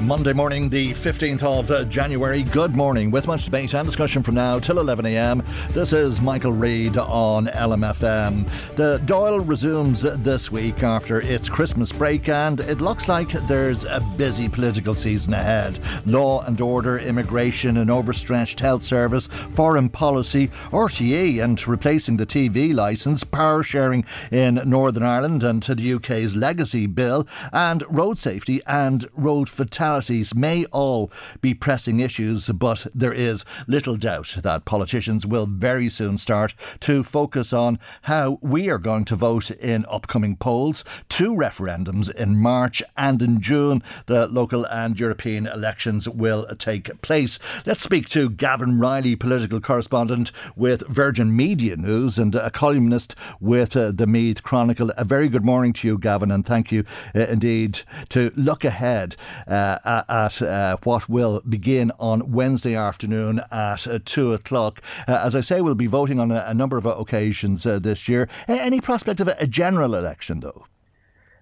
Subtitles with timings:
[0.00, 2.44] Monday morning, the 15th of uh, January.
[2.44, 3.10] Good morning.
[3.10, 8.48] With much debate and discussion from now till 11am, this is Michael Reade on LMFM.
[8.76, 14.00] The Dáil resumes this week after its Christmas break, and it looks like there's a
[14.16, 15.80] busy political season ahead.
[16.06, 22.72] Law and order, immigration, an overstretched health service, foreign policy, RTE, and replacing the TV
[22.72, 29.08] licence, power sharing in Northern Ireland, and the UK's legacy bill, and road safety and
[29.16, 29.87] road fatality
[30.34, 36.18] may all be pressing issues, but there is little doubt that politicians will very soon
[36.18, 42.14] start to focus on how we are going to vote in upcoming polls, two referendums
[42.14, 43.82] in March and in June.
[44.06, 47.38] The local and European elections will take place.
[47.64, 53.76] Let's speak to Gavan Reilly, political correspondent with Virgin Media News and a columnist with
[53.76, 54.90] uh, the Meath Chronicle.
[54.96, 56.84] A very good morning to you, Gavan, and thank you
[57.14, 59.16] uh, indeed to look ahead
[59.46, 64.82] uh, at uh, what will begin on Wednesday afternoon at uh, 2 o'clock.
[65.06, 68.08] Uh, as I say, we'll be voting on a, a number of occasions uh, this
[68.08, 68.28] year.
[68.46, 70.66] Any prospect of a, a general election, though?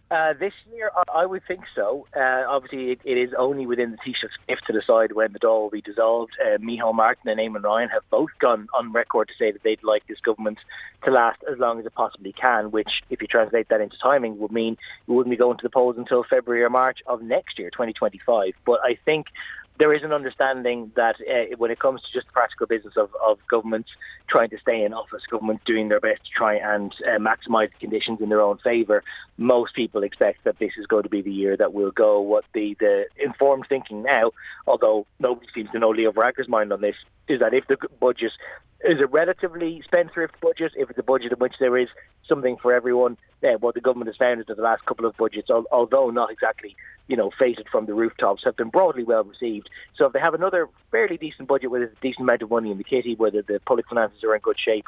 [0.08, 2.06] Uh, this year, I, I would think so.
[2.16, 5.62] Uh, obviously, it, it is only within the Taoiseach's gift to decide when the Dáil
[5.62, 6.32] will be dissolved.
[6.40, 9.82] Uh, Micheál Martin and Eamon Ryan have both gone on record to say that they'd
[9.82, 10.58] like this government
[11.04, 14.38] to last as long as it possibly can, which, if you translate that into timing,
[14.38, 14.76] would mean
[15.08, 18.52] we wouldn't be going to the polls until February or March of next year, 2025.
[18.64, 19.26] But I think
[19.78, 23.10] there is an understanding that uh, when it comes to just the practical business of,
[23.24, 23.90] of governments
[24.28, 27.78] trying to stay in office, governments doing their best to try and uh, maximise the
[27.78, 29.04] conditions in their own favour,
[29.36, 32.20] most people expect that this is going to be the year that will go.
[32.20, 34.32] What the, the informed thinking now,
[34.66, 36.96] although nobody seems to know Leo Varadkar's mind on this,
[37.28, 38.32] is that if the budget
[38.84, 41.88] is a relatively spendthrift budget, if it's a budget in which there is
[42.28, 45.16] something for everyone, uh, what the government has found is that the last couple of
[45.16, 46.76] budgets, although not exactly
[47.08, 49.68] you know feted from the rooftops, have been broadly well received.
[49.96, 52.78] So if they have another fairly decent budget with a decent amount of money in
[52.78, 54.86] the kitty, whether the public finances are in good shape,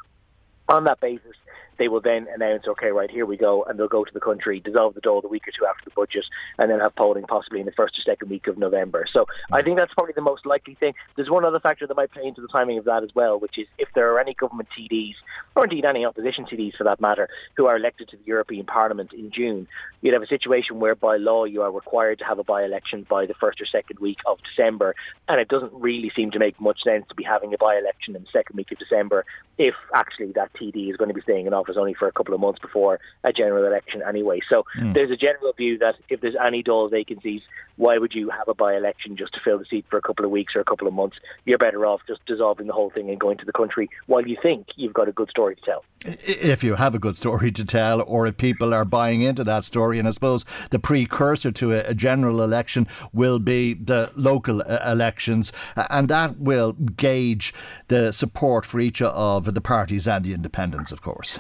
[0.69, 1.37] on that basis,
[1.79, 4.61] they will then announce, okay, right, here we go, and they'll go to the country,
[4.61, 6.25] dissolve the Dáil the week or two after the budget,
[6.59, 9.07] and then have polling possibly in the first or second week of November.
[9.13, 10.95] So I think that's probably the most likely thing.
[11.17, 13.59] There's one other factor that might play into the timing of that as well, which
[13.59, 15.15] is if there are any government TDs,
[15.55, 19.13] or indeed any opposition TDs for that matter, who are elected to the European Parliament
[19.13, 19.67] in June,
[20.01, 23.27] you'd have a situation where by law you are required to have a by-election by
[23.27, 24.95] the first or second week of December,
[25.29, 28.23] and it doesn't really seem to make much sense to be having a by-election in
[28.23, 29.25] the second week of December
[29.59, 32.35] if actually that TD is going to be staying in office only for a couple
[32.35, 34.41] of months before a general election anyway.
[34.49, 34.95] So mm.
[34.95, 37.43] there's a general view that if there's any Dáil vacancies,
[37.77, 40.31] why would you have a by-election just to fill the seat for a couple of
[40.31, 41.17] weeks or a couple of months?
[41.45, 44.37] You're better off just dissolving the whole thing and going to the country while you
[44.43, 45.85] think you've got a good story to tell.
[46.05, 49.65] If you have a good story to tell, or if people are buying into that
[49.65, 54.63] story, and I suppose the precursor to a, a general election will be the local
[54.63, 57.55] uh, elections, and that will gauge
[57.87, 61.39] the support for each of the parties and the independents, of course.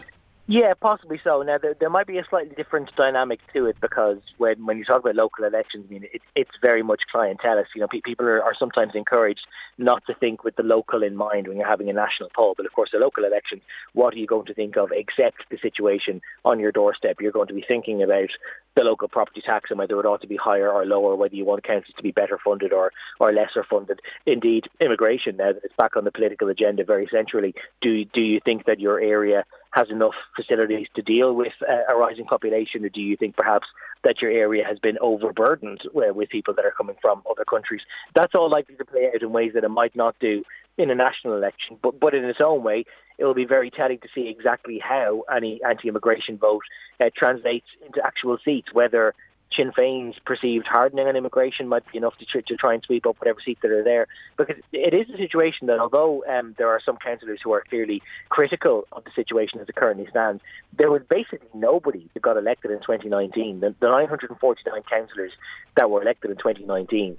[0.51, 1.43] Yeah, possibly so.
[1.43, 4.85] Now there, there might be a slightly different dynamic to it because when when you
[4.87, 7.67] talk about local elections, I mean it, it's very much clientelist.
[7.75, 9.47] You know, pe- people are, are sometimes encouraged
[9.77, 12.55] not to think with the local in mind when you're having a national poll.
[12.57, 13.61] But of course, the local elections,
[13.93, 17.21] what are you going to think of except the situation on your doorstep?
[17.21, 18.31] You're going to be thinking about
[18.79, 21.45] the local property tax and whether it ought to be higher or lower, whether you
[21.45, 24.01] want councils to be better funded or, or lesser funded.
[24.25, 28.41] Indeed, immigration, now that it's back on the political agenda very centrally, do, do you
[28.45, 32.89] think that your area has enough facilities to deal with uh, a rising population, or
[32.89, 33.67] do you think perhaps
[34.05, 37.83] that your area has been overburdened uh, with people that are coming from other countries?
[38.15, 40.45] That's all likely to play out in ways that it might not do
[40.79, 42.85] in a national election, but but in its own way,
[43.19, 46.63] it will be very telling to see exactly how any anti-immigration vote
[47.01, 49.15] uh, translates into actual seats, whether
[49.57, 53.19] Sinn Féin's perceived hardening on immigration might be enough to, to try and sweep up
[53.19, 54.07] whatever seats that are there.
[54.37, 58.03] Because it is a situation that, although um, there are some councillors who are clearly
[58.29, 60.43] critical of the situation as it currently stands,
[60.77, 63.61] there was basically nobody that got elected in 2019.
[63.61, 65.33] The, the 949 councillors
[65.77, 67.19] that were elected in 2019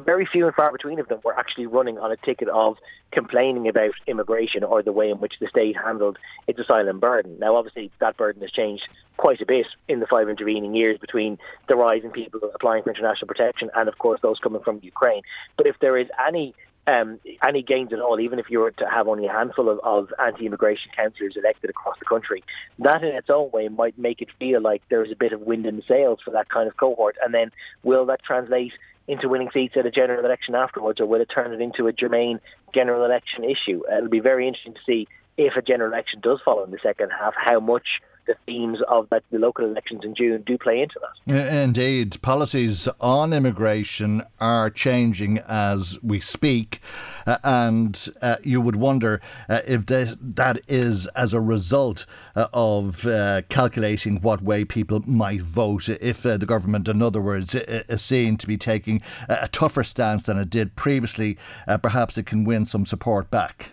[0.00, 2.78] very few and far between of them were actually running on a ticket of
[3.10, 7.38] complaining about immigration or the way in which the state handled its asylum burden.
[7.38, 11.38] Now, obviously, that burden has changed quite a bit in the five intervening years between
[11.68, 15.22] the rise in people applying for international protection and, of course, those coming from Ukraine.
[15.56, 16.54] But if there is any
[16.86, 19.78] um, any gains at all, even if you were to have only a handful of,
[19.84, 22.42] of anti-immigration councillors elected across the country,
[22.80, 25.64] that in its own way might make it feel like there's a bit of wind
[25.64, 27.16] in the sails for that kind of cohort.
[27.24, 27.52] And then
[27.84, 28.72] will that translate
[29.08, 31.92] into winning seats at a general election afterwards, or will it turn it into a
[31.92, 32.40] germane
[32.74, 33.82] general election issue?
[33.90, 36.78] Uh, it'll be very interesting to see if a general election does follow in the
[36.82, 38.00] second half, how much
[38.32, 41.52] the themes of that, the local elections in June do play into that.
[41.52, 46.80] Indeed, policies on immigration are changing as we speak,
[47.26, 52.46] uh, and uh, you would wonder uh, if that, that is as a result uh,
[52.52, 55.88] of uh, calculating what way people might vote.
[55.88, 60.22] If uh, the government, in other words, is seen to be taking a tougher stance
[60.22, 61.36] than it did previously,
[61.82, 63.72] perhaps it can win some support back.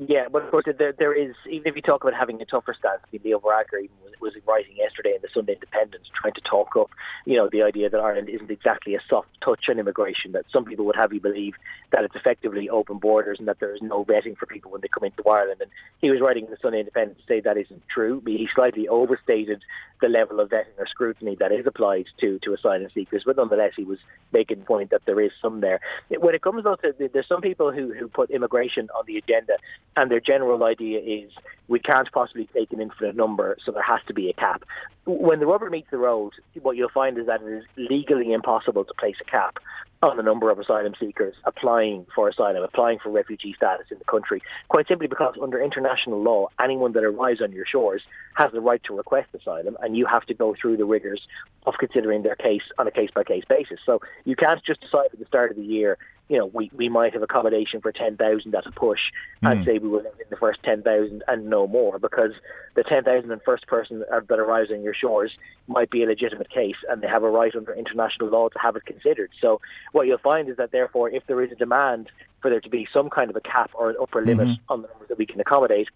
[0.00, 2.72] Yeah, but of course there, there is even if you talk about having a tougher
[2.78, 3.00] stance.
[3.02, 6.40] I mean, Leo Varadkar even was, was writing yesterday in the Sunday Independent, trying to
[6.42, 6.90] talk up,
[7.26, 10.30] you know, the idea that Ireland isn't exactly a soft touch on immigration.
[10.32, 11.54] That some people would have you believe
[11.90, 14.88] that it's effectively open borders and that there is no vetting for people when they
[14.88, 15.60] come into Ireland.
[15.60, 18.22] And he was writing in the Sunday Independent to say that isn't true.
[18.24, 19.64] He slightly overstated
[20.00, 23.72] the level of vetting or scrutiny that is applied to to asylum seekers, but nonetheless
[23.76, 23.98] he was
[24.32, 25.80] making the point that there is some there.
[26.20, 29.54] When it comes though to there's some people who who put immigration on the agenda
[29.98, 31.32] and their general idea is
[31.66, 34.62] we can't possibly take an infinite number, so there has to be a cap.
[35.06, 38.84] When the rubber meets the road, what you'll find is that it is legally impossible
[38.84, 39.58] to place a cap
[40.00, 44.04] on the number of asylum seekers applying for asylum, applying for refugee status in the
[44.04, 48.02] country, quite simply because under international law, anyone that arrives on your shores
[48.34, 51.26] has the right to request asylum, and you have to go through the rigours
[51.66, 53.80] of considering their case on a case-by-case basis.
[53.84, 55.98] So you can't just decide at the start of the year
[56.28, 59.00] you know, we, we might have accommodation for 10,000 at a push
[59.42, 59.64] and mm.
[59.64, 62.32] say we will in the first 10,000 and no more because
[62.74, 65.32] the 10,000 and first person that arrives on your shores
[65.66, 68.76] might be a legitimate case and they have a right under international law to have
[68.76, 69.30] it considered.
[69.40, 69.60] So
[69.92, 72.10] what you'll find is that therefore if there is a demand
[72.42, 74.72] for there to be some kind of a cap or an upper limit mm-hmm.
[74.72, 75.88] on the numbers that we can accommodate,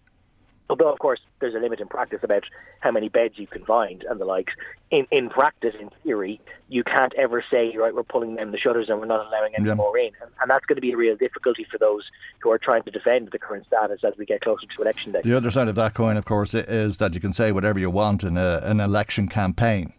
[0.69, 2.43] Although, of course, there's a limit in practice about
[2.79, 4.53] how many beds you can find and the likes.
[4.91, 6.39] In in practice, in theory,
[6.69, 9.67] you can't ever say, right, we're pulling down the shutters and we're not allowing any
[9.67, 9.73] yeah.
[9.73, 10.11] more in.
[10.21, 12.03] And, and, that's going to be a real difficulty for those
[12.39, 15.21] who are trying to defend the current status as we get closer to election day.
[15.23, 17.89] The other side of that coin, of course, is that you can say whatever you
[17.89, 19.93] want in a, an election campaign.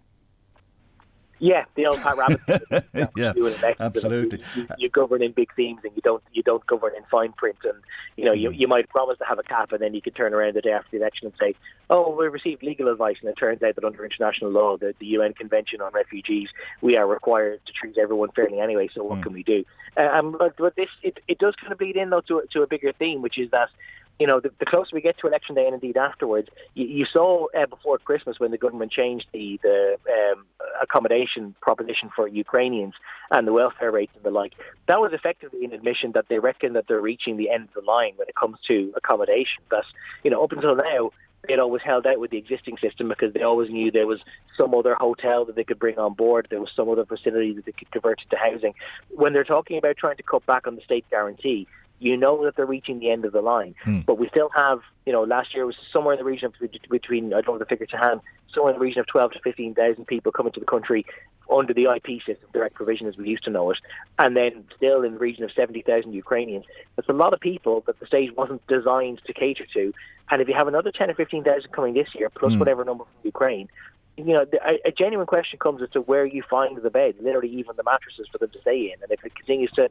[1.40, 3.10] Yeah, the old Pat Rabbitte.
[3.16, 4.42] yeah, absolutely.
[4.54, 7.56] You, you, govern in big themes, and you don't you don't govern in fine print.
[7.64, 7.82] And
[8.16, 8.58] you know, you, mm.
[8.58, 10.70] you might promise to have a cap, and then you could turn around the day
[10.70, 11.54] after the election and say,
[11.90, 15.06] "Oh, we received legal advice," and it turns out that under international law, the, the
[15.06, 16.48] UN Convention on Refugees,
[16.80, 18.88] we are required to treat everyone fairly anyway.
[18.94, 19.24] So what mm.
[19.24, 19.64] can we do?
[19.96, 22.62] Uh, um, but, but this it, it does kind of bleed in though to to
[22.62, 23.70] a bigger theme, which is that
[24.18, 27.04] you know, the, the, closer we get to election day and indeed afterwards, you, you
[27.04, 30.44] saw uh, before Christmas when the government changed the, the um,
[30.82, 32.94] accommodation proposition for Ukrainians
[33.30, 34.52] and the welfare rates and the like,
[34.86, 37.90] that was effectively an admission that they reckon that they're reaching the end of the
[37.90, 39.62] line when it comes to accommodation.
[39.70, 39.84] That,
[40.22, 41.10] you know, up until now,
[41.48, 44.20] they'd always held out with the existing system because they always knew there was
[44.56, 47.64] some other hotel that they could bring on board, there was some other facility that
[47.64, 48.74] they could convert into housing.
[49.10, 51.66] When they're talking about trying to cut back on the state guarantee,
[52.00, 53.74] you know that they're reaching the end of the line.
[53.84, 54.00] Hmm.
[54.00, 56.54] But we still have, you know, last year was somewhere in the region of
[56.90, 58.20] between, I don't know the figure to hand,
[58.52, 61.06] somewhere in the region of 12 to 15,000 people coming to the country
[61.50, 63.78] under the IP system, direct provision as we used to know it,
[64.18, 66.64] and then still in the region of 70,000 Ukrainians.
[66.96, 69.92] That's a lot of people that the state wasn't designed to cater to.
[70.30, 72.58] And if you have another 10 or 15,000 coming this year, plus hmm.
[72.58, 73.68] whatever number from Ukraine,
[74.16, 77.48] you know, a, a, genuine question comes as to where you find the beds, literally
[77.48, 79.02] even the mattresses for them to stay in.
[79.02, 79.88] And if it continues to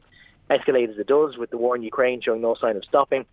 [0.50, 3.24] escalate as it does with the war in Ukraine showing no sign of stopping.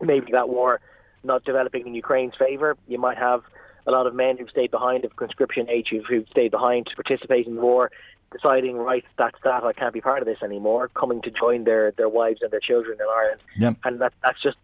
[0.00, 0.80] Maybe that war
[1.24, 2.76] not developing in Ukraine's favour.
[2.88, 3.42] You might have
[3.86, 7.46] a lot of men who've stayed behind of conscription age who've, stayed behind to participate
[7.46, 7.90] in the war,
[8.32, 11.92] deciding, right, that's that, I can't be part of this anymore, coming to join their,
[11.92, 13.40] their wives and their children in Ireland.
[13.58, 13.76] Yep.
[13.84, 14.58] And that, that's just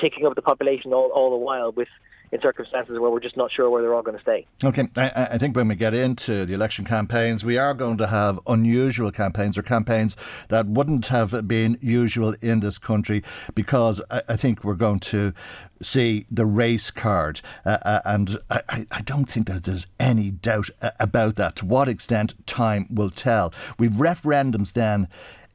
[0.00, 1.88] ticking up the population all, all the while with
[2.34, 4.44] in circumstances where we're just not sure where they're all going to stay.
[4.64, 8.08] Okay, I, I, think when we get into the election campaigns, we are going to
[8.08, 10.16] have unusual campaigns or campaigns
[10.48, 13.22] that wouldn't have been usual in this country
[13.54, 15.32] because I, I think we're going to
[15.80, 17.40] see the race card.
[17.64, 21.54] Uh, uh, and I, I, don't think that there's any doubt uh, about that.
[21.56, 23.54] To what extent, time will tell.
[23.78, 25.06] We've referendums then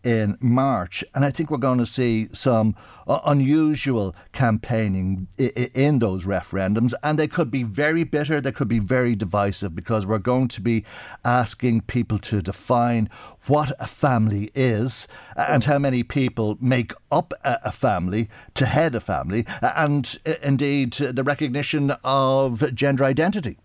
[0.03, 1.03] in March.
[1.13, 2.75] And I think we're going to see some
[3.07, 6.93] uh, unusual campaigning I- in those referendums.
[7.03, 10.61] And they could be very bitter, they could be very divisive because we're going to
[10.61, 10.85] be
[11.23, 13.09] asking people to define
[13.47, 18.99] what a family is and how many people make up a, family to head a
[18.99, 23.57] family, and indeed the recognition of gender identity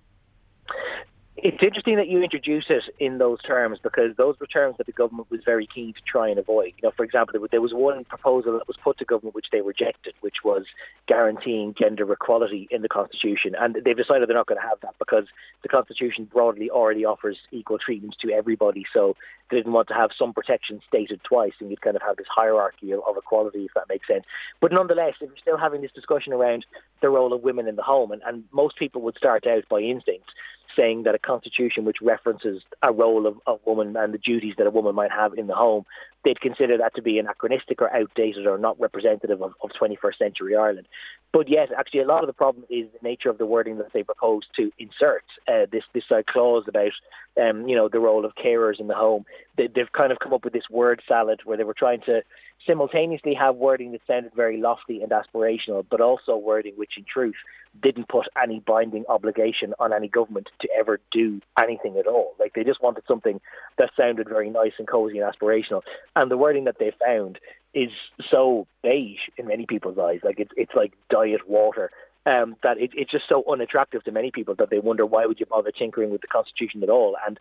[1.37, 4.93] it's interesting that you introduce it in those terms because those were terms that the
[4.93, 6.73] government was very keen to try and avoid.
[6.77, 9.61] You know, for example, there was one proposal that was put to government which they
[9.61, 10.65] rejected, which was
[11.09, 14.95] guaranteeing gender equality in the constitution, and they've decided they're not going to have that
[15.01, 15.25] because
[15.63, 18.87] the constitution broadly already offers equal treatment to everybody.
[18.93, 19.17] So
[19.51, 22.29] they didn't want to have some protection stated twice, and you'd kind of have this
[22.31, 24.25] hierarchy of, equality, if that makes sense.
[24.61, 26.65] But nonetheless, if you're still having this discussion around
[27.03, 29.81] the role of women in the home, and, and most people would start out by
[29.81, 30.31] instinct
[30.77, 34.67] saying that a constitution which references a role of a woman and the duties that
[34.67, 35.85] a woman might have in the home,
[36.25, 40.57] they'd consider that to be anachronistic or outdated or not representative of, of 21st century
[40.57, 40.87] Ireland.
[41.33, 43.93] But yes, actually, a lot of the problem is the nature of the wording that
[43.93, 45.25] they propose to insert.
[45.49, 46.93] Uh, this this uh, clause about
[47.41, 49.25] um, you know the role of carers in the home.
[49.57, 52.23] They, they've kind of come up with this word salad where they were trying to
[52.67, 57.35] simultaneously have wording that sounded very lofty and aspirational, but also wording which, in truth,
[57.83, 62.35] didn't put any binding obligation on any government to ever do anything at all.
[62.39, 63.41] Like they just wanted something
[63.79, 65.83] that sounded very nice and cozy and aspirational.
[66.17, 67.39] And the wording that they found
[67.75, 67.91] is
[68.31, 70.21] so beige in many people's eyes.
[70.23, 71.91] Like it's it's like diet water.
[72.27, 75.39] Um, that it, it's just so unattractive to many people that they wonder why would
[75.39, 77.17] you bother tinkering with the constitution at all.
[77.27, 77.39] And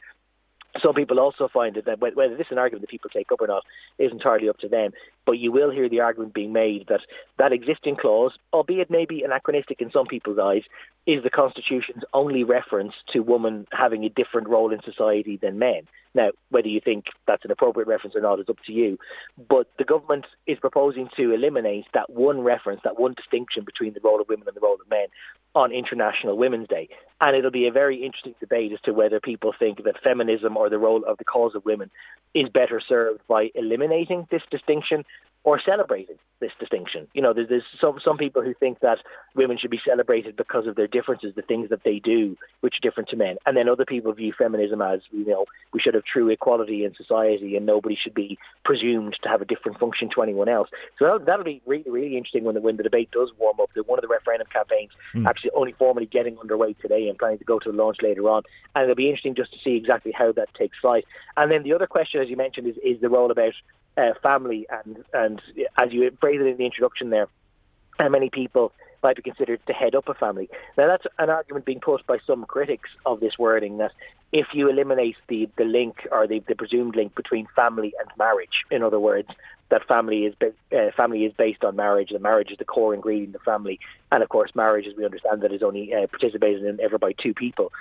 [0.82, 3.48] some people also find that whether this is an argument that people take up or
[3.48, 3.64] not
[4.00, 4.92] is entirely up to them.
[5.26, 7.02] But you will hear the argument being made that
[7.38, 10.64] that existing clause, albeit maybe anachronistic in some people's eyes,
[11.06, 15.88] is the Constitution's only reference to women having a different role in society than men.
[16.16, 19.00] Now, whether you think that's an appropriate reference or not is up to you.
[19.50, 24.00] But the government is proposing to eliminate that one reference, that one distinction between the
[24.02, 25.08] role of women and the role of men
[25.56, 26.90] on International Women's Day.
[27.22, 30.70] And it'll be a very interesting debate as to whether people think that feminism or
[30.70, 31.90] the role of the cause of women
[32.34, 35.04] is better served by eliminating this distinction
[35.44, 37.08] or celebrating this distinction.
[37.14, 39.00] You know, there's, there's, some some people who think that
[39.36, 42.80] women should be celebrated because of their differences, the things that they do, which are
[42.82, 46.04] different to men, and then other people view feminism as you know we should have
[46.04, 50.22] true equality in society, and nobody should be presumed to have a different function to
[50.22, 50.70] anyone else.
[51.00, 53.70] So that'll, that'll be really really interesting when the when the debate does warm up.
[53.86, 55.26] One of the referendum campaigns mm.
[55.26, 58.44] actually only formally getting underway today and planning to go to the launch later on,
[58.76, 61.06] and it'll be interesting just to see exactly how that takes flight.
[61.38, 63.54] And then the other question, as you mentioned, is is the role about
[63.98, 65.42] uh, family and and
[65.82, 67.28] as you phrased it in the introduction there,
[68.00, 70.50] how many people might be considered to head up a family.
[70.78, 73.92] Now that's an argument being put by some critics of this wording that
[74.32, 78.64] if you eliminate the, the link or the, the presumed link between family and marriage,
[78.72, 79.30] in other words,
[79.70, 82.10] that family is uh, family is based on marriage.
[82.10, 83.80] The marriage is the core ingredient of family,
[84.12, 87.14] and of course, marriage, as we understand that, is only uh, participated in ever by
[87.14, 87.72] two people.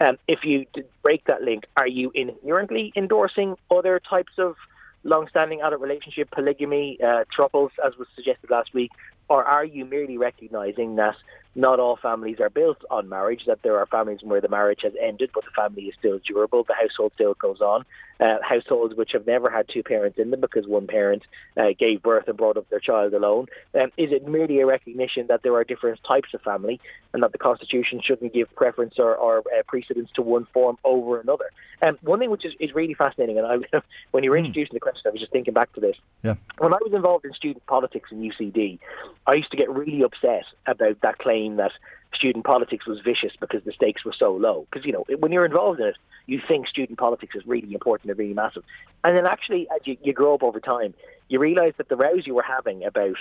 [0.00, 0.66] Um, if you
[1.02, 4.56] break that link, are you inherently endorsing other types of
[5.04, 8.90] long-standing adult relationship, polygamy, uh, triples, as was suggested last week,
[9.28, 11.16] or are you merely recognising that
[11.54, 14.92] not all families are built on marriage, that there are families where the marriage has
[15.00, 17.84] ended but the family is still durable, the household still goes on.
[18.20, 21.22] Uh, households which have never had two parents in them because one parent
[21.56, 23.46] uh, gave birth and brought up their child alone.
[23.74, 26.78] Um, is it merely a recognition that there are different types of family
[27.14, 31.18] and that the Constitution shouldn't give preference or, or uh, precedence to one form over
[31.18, 31.46] another?
[31.80, 33.80] Um, one thing which is, is really fascinating, and I,
[34.10, 34.44] when you were hmm.
[34.44, 35.96] introducing the question, I was just thinking back to this.
[36.22, 36.34] Yeah.
[36.58, 38.80] When I was involved in student politics in UCD,
[39.26, 41.72] I used to get really upset about that claim that
[42.14, 44.66] student politics was vicious because the stakes were so low.
[44.70, 48.10] Because, you know, when you're involved in it, you think student politics is really important
[48.10, 48.62] and really massive.
[49.04, 50.94] And then actually, as you, you grow up over time,
[51.28, 53.16] you realise that the rows you were having about,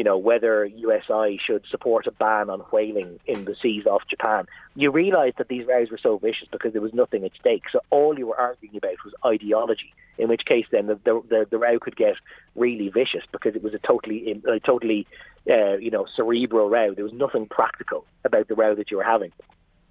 [0.00, 4.46] you know, whether USI should support a ban on whaling in the seas off Japan,
[4.74, 7.64] you realise that these rows were so vicious because there was nothing at stake.
[7.70, 9.92] So all you were arguing about was ideology.
[10.16, 12.14] In which case, then the the, the, row could get
[12.56, 15.06] really vicious because it was a totally, a totally,
[15.50, 16.94] uh, you know, cerebral row.
[16.94, 19.32] There was nothing practical about the row that you were having.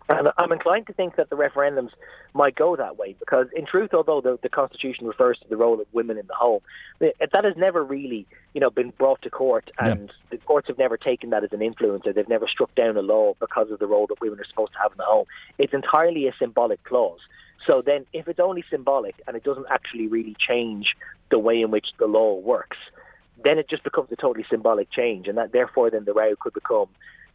[0.09, 1.91] And I'm inclined to think that the referendums
[2.33, 5.79] might go that way because, in truth, although the, the Constitution refers to the role
[5.79, 6.61] of women in the home,
[6.99, 8.25] that has never really,
[8.55, 10.13] you know, been brought to court, and yeah.
[10.31, 12.13] the courts have never taken that as an influencer.
[12.13, 14.79] They've never struck down a law because of the role that women are supposed to
[14.79, 15.25] have in the home.
[15.59, 17.19] It's entirely a symbolic clause.
[17.67, 20.95] So then, if it's only symbolic and it doesn't actually really change
[21.29, 22.77] the way in which the law works,
[23.43, 26.53] then it just becomes a totally symbolic change, and that therefore then the row could
[26.53, 26.87] become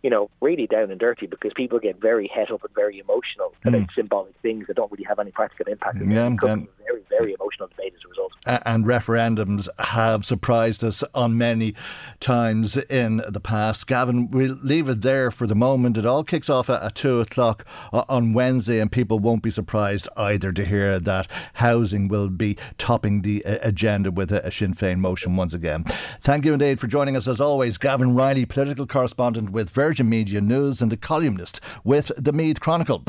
[0.04, 3.54] you know, really down and dirty because people get very het up and very emotional
[3.64, 3.94] about mm.
[3.94, 5.96] symbolic things that don't really have any practical impact.
[5.96, 6.68] Yeah, and, very,
[7.08, 8.32] very emotional debate as a result.
[8.66, 11.74] And referendums have surprised us on many
[12.20, 13.86] times in the past.
[13.86, 15.96] Gavan, we'll leave it there for the moment.
[15.96, 20.06] It all kicks off at, at two o'clock on Wednesday, and people won't be surprised
[20.18, 24.74] either to hear that housing will be topping the uh, agenda with a, a Sinn
[24.74, 25.84] Féin motion once again.
[26.20, 27.78] Thank you indeed for joining us as always.
[27.78, 29.93] Gavan Reilly, political correspondent with Virgin.
[29.94, 33.04] Virgin Media News and a columnist with the Meath Chronicle.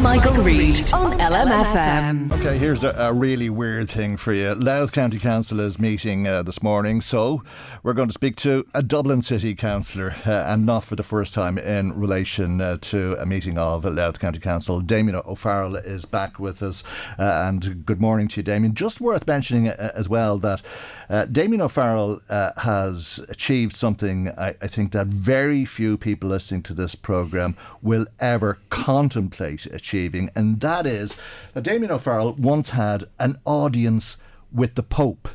[0.00, 2.30] Michael, Reade on LMFM.
[2.30, 4.54] Okay, here's a, a, really weird thing for you.
[4.54, 7.42] Louth County Council is meeting uh, this morning, so
[7.82, 11.34] we're going to speak to a Dublin City Councillor, uh, and not for the first
[11.34, 14.80] time in relation uh, to a meeting of Louth County Council.
[14.80, 16.84] Damien O'Farrell is back with us,
[17.18, 18.76] uh, and good morning to you, Damien.
[18.76, 20.62] Just worth mentioning uh, as well that
[21.08, 26.74] uh, Damien O'Farrell has achieved something I, I think that very few people listening to
[26.74, 31.16] this programme will ever contemplate achieving, and that is
[31.54, 34.16] that Damien O'Farrell once had an audience
[34.52, 35.28] with the Pope.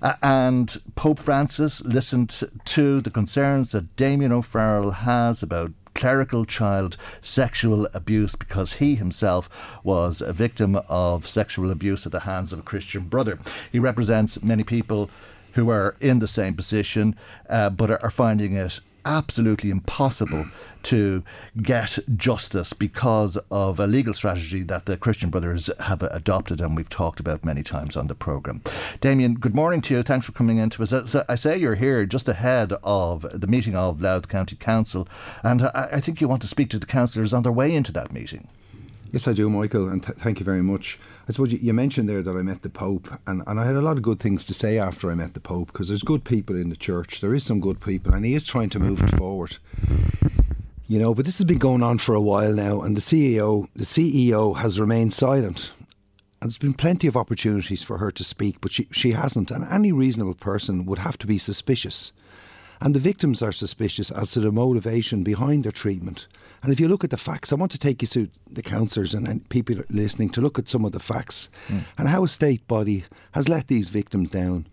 [0.00, 6.96] Uh, and Pope Francis listened to the concerns that Damien O'Farrell has about clerical child
[7.20, 9.48] sexual abuse because he himself
[9.82, 13.38] was a victim of sexual abuse at the hands of a Christian brother.
[13.70, 15.10] He represents many people
[15.54, 17.16] who are in the same position
[17.48, 20.46] uh, but are, are finding it absolutely impossible
[20.82, 21.24] to
[21.60, 26.88] get justice because of a legal strategy that the Christian Brothers have adopted and we've
[26.88, 28.62] talked about many times on the programme.
[29.00, 30.02] Damien, good morning to you.
[30.02, 31.14] Thanks for coming in to us.
[31.28, 35.08] I say you're here just ahead of the meeting of Louth County Council,
[35.42, 38.12] and I think you want to speak to the councillors on their way into that
[38.12, 38.48] meeting.
[39.10, 40.98] Yes, I do, Michael, and th- thank you very much.
[41.28, 43.76] I suppose you, you, mentioned there that I met the Pope, and, and I had
[43.76, 46.24] a lot of good things to say after I met the Pope because there's good
[46.24, 47.20] people in the church.
[47.20, 49.58] There is some good people, and he is trying to move it forward.
[50.86, 53.68] You know, but this has been going on for a while now, and the CEO,
[53.76, 55.70] the CEO, has remained silent.
[56.40, 59.50] And there's been plenty of opportunities for her to speak, but she, she hasn't.
[59.50, 62.12] And any reasonable person would have to be suspicious.
[62.80, 66.26] And the victims are suspicious as to the motivation behind their treatment.
[66.62, 69.14] And if you look at the facts, I want to take you to the councillors
[69.14, 71.84] and, and people listening to look at some of the facts mm.
[71.96, 74.66] and how a state body has let these victims down.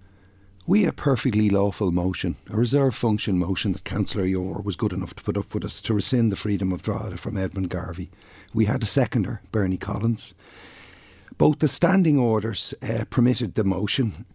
[0.68, 4.94] We had a perfectly lawful motion, a reserve function motion that Councillor Yore was good
[4.94, 8.10] enough to put up with us to rescind the freedom of Drogheda from Edmund Garvey.
[8.54, 10.34] We had a seconder, Bernie Collins.
[11.38, 14.26] Both the standing orders uh, permitted the motion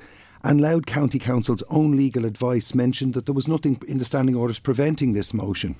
[0.43, 4.35] and Louth County Council's own legal advice mentioned that there was nothing in the standing
[4.35, 5.77] orders preventing this motion.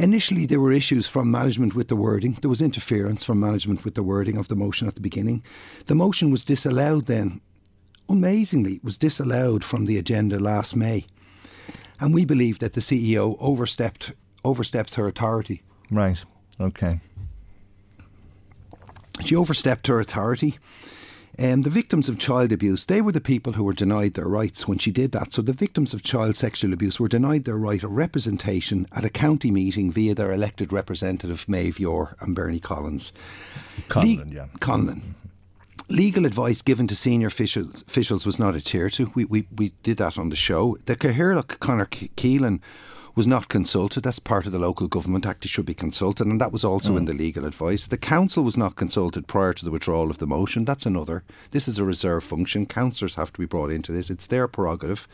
[0.00, 2.38] Initially, there were issues from management with the wording.
[2.40, 5.44] There was interference from management with the wording of the motion at the beginning.
[5.86, 7.42] The motion was disallowed then.
[8.08, 11.04] Amazingly, it was disallowed from the agenda last May.
[12.00, 15.62] And we believe that the CEO overstepped overstepped her authority.
[15.90, 16.24] Right.
[16.58, 17.00] Okay.
[19.22, 20.58] She overstepped her authority
[21.40, 24.68] um, the victims of child abuse, they were the people who were denied their rights
[24.68, 25.32] when she did that.
[25.32, 29.10] So the victims of child sexual abuse were denied their right of representation at a
[29.10, 33.12] county meeting via their elected representative, Maeve Yore and Bernie Collins.
[33.88, 34.46] Conlon, Le- yeah.
[34.58, 35.00] Conlon.
[35.88, 39.10] Legal advice given to senior officials, officials was not adhered to.
[39.14, 40.76] We, we, we did that on the show.
[40.84, 42.60] The Cathaoirleach Conor Keelan
[43.14, 44.02] was not consulted.
[44.02, 45.44] That's part of the Local Government Act.
[45.44, 46.98] It should be consulted, and that was also mm.
[46.98, 47.86] in the legal advice.
[47.86, 50.64] The council was not consulted prior to the withdrawal of the motion.
[50.64, 51.24] That's another.
[51.50, 52.66] This is a reserve function.
[52.66, 54.10] Councillors have to be brought into this.
[54.10, 55.08] It's their prerogative.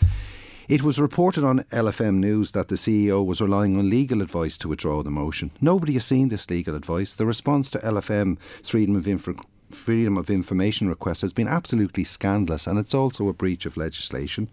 [0.69, 4.69] It was reported on LFM News that the CEO was relying on legal advice to
[4.69, 5.53] withdraw the motion.
[5.61, 7.13] Nobody has seen this legal advice.
[7.13, 9.35] The response to LFM's freedom of info
[9.71, 14.49] freedom of information request has been absolutely scandalous and it's also a breach of legislation.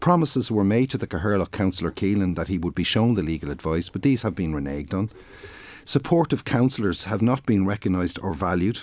[0.00, 3.50] Promises were made to the Cathaoirleach councillor Keelan that he would be shown the legal
[3.50, 5.10] advice, but these have been reneged on.
[5.84, 8.80] Supportive councillors have not been recognised or valued.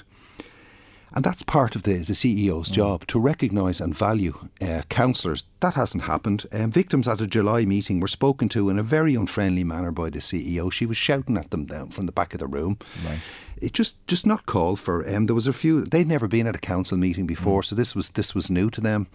[1.16, 2.74] And that's part of the, the CEO's mm.
[2.74, 5.44] job to recognise and value uh, councillors.
[5.60, 6.48] That hasn't happened.
[6.52, 10.10] Um, victims at a July meeting were spoken to in a very unfriendly manner by
[10.10, 10.72] the CEO.
[10.72, 12.80] She was shouting at them down from the back of the room.
[13.06, 13.20] Right.
[13.58, 15.08] It just just not called for.
[15.08, 15.86] Um, there was a few.
[15.86, 17.66] They'd never been at a council meeting before, mm.
[17.66, 19.08] so this was this was new to them.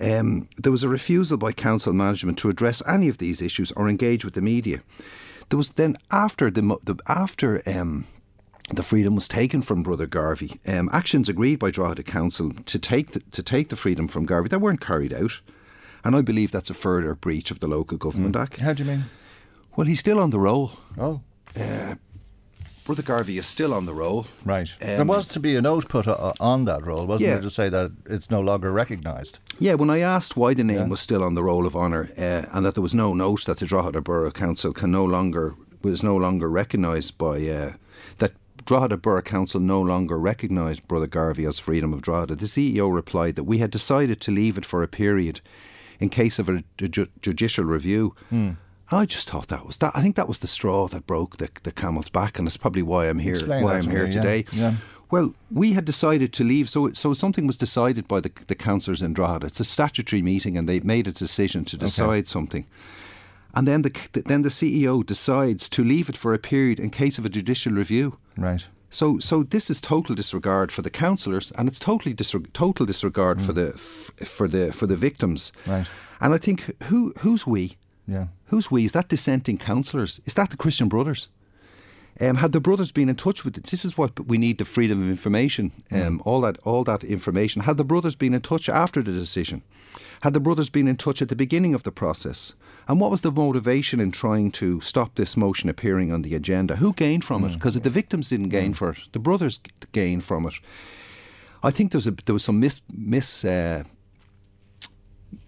[0.00, 3.88] Um, there was a refusal by council management to address any of these issues or
[3.88, 4.80] engage with the media.
[5.48, 8.04] there was then after the, the after um,
[8.70, 10.60] the freedom was taken from Brother Garvey.
[10.66, 14.48] Um, actions agreed by Drogheda Council to take the, to take the freedom from Garvey
[14.50, 15.40] that weren't carried out,
[16.04, 18.42] and I believe that's a further breach of the Local Government mm.
[18.42, 18.58] Act.
[18.58, 19.04] How do you mean?
[19.76, 20.72] Well, he's still on the roll.
[20.98, 21.22] Oh.
[21.58, 21.94] Uh,
[22.88, 24.26] Brother Garvey is still on the roll.
[24.46, 24.72] Right.
[24.80, 27.34] Um, there was to be a note put uh, on that roll, wasn't yeah.
[27.34, 29.40] there, to say that it's no longer recognised?
[29.58, 30.88] Yeah, when I asked why the name yeah.
[30.88, 33.58] was still on the roll of honour uh, and that there was no note that
[33.58, 37.72] the Drogheda Borough Council can no longer was no longer recognised by uh,
[38.20, 38.32] that
[38.64, 43.36] Drogheda Borough Council no longer recognised Brother Garvey as Freedom of Drogheda, the CEO replied
[43.36, 45.42] that we had decided to leave it for a period
[46.00, 48.14] in case of a ju- judicial review.
[48.30, 48.52] Hmm.
[48.90, 49.92] I just thought that was that.
[49.94, 52.82] I think that was the straw that broke the, the camel's back, and that's probably
[52.82, 53.34] why I'm here.
[53.34, 54.44] Explain why I'm here me, today.
[54.52, 54.70] Yeah.
[54.70, 54.74] Yeah.
[55.10, 59.02] Well, we had decided to leave, so so something was decided by the the councillors
[59.02, 59.46] in Drogheda.
[59.46, 62.24] It's a statutory meeting, and they made a decision to decide okay.
[62.24, 62.66] something.
[63.54, 67.18] And then the then the CEO decides to leave it for a period in case
[67.18, 68.18] of a judicial review.
[68.36, 68.66] Right.
[68.90, 73.38] So, so this is total disregard for the councillors, and it's totally disre- total disregard
[73.38, 73.46] mm.
[73.46, 75.52] for the f- for the for the victims.
[75.66, 75.86] Right.
[76.20, 77.76] And I think who who's we?
[78.08, 78.28] Yeah.
[78.46, 78.86] Who's we?
[78.86, 80.20] Is that dissenting councillors?
[80.24, 81.28] Is that the Christian Brothers?
[82.20, 83.64] Um, had the brothers been in touch with it?
[83.64, 86.22] This is what we need: the freedom of information, um, mm.
[86.24, 87.62] all that, all that information.
[87.62, 89.62] Had the brothers been in touch after the decision?
[90.22, 92.54] Had the brothers been in touch at the beginning of the process?
[92.88, 96.76] And what was the motivation in trying to stop this motion appearing on the agenda?
[96.76, 97.50] Who gained from mm.
[97.50, 97.54] it?
[97.54, 98.76] Because the victims didn't gain mm.
[98.76, 99.60] for it; the brothers
[99.92, 100.54] gained from it.
[101.62, 103.84] I think there was a, there was some mis, mis uh,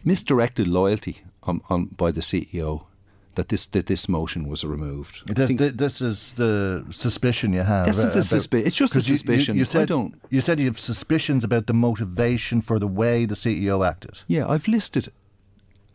[0.05, 2.87] misdirected loyalty on, on by the CEO
[3.35, 5.23] that this that this motion was removed.
[5.27, 7.87] This, this is the suspicion you have.
[7.87, 8.67] This is the uh, suspicion.
[8.67, 9.57] It's just a suspicion.
[9.57, 10.15] You, you, said, I don't.
[10.31, 14.21] You said you have suspicions about the motivation for the way the CEO acted.
[14.27, 15.13] Yeah, I've listed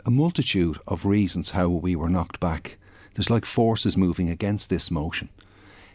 [0.05, 2.77] a multitude of reasons how we were knocked back.
[3.15, 5.29] There's like forces moving against this motion.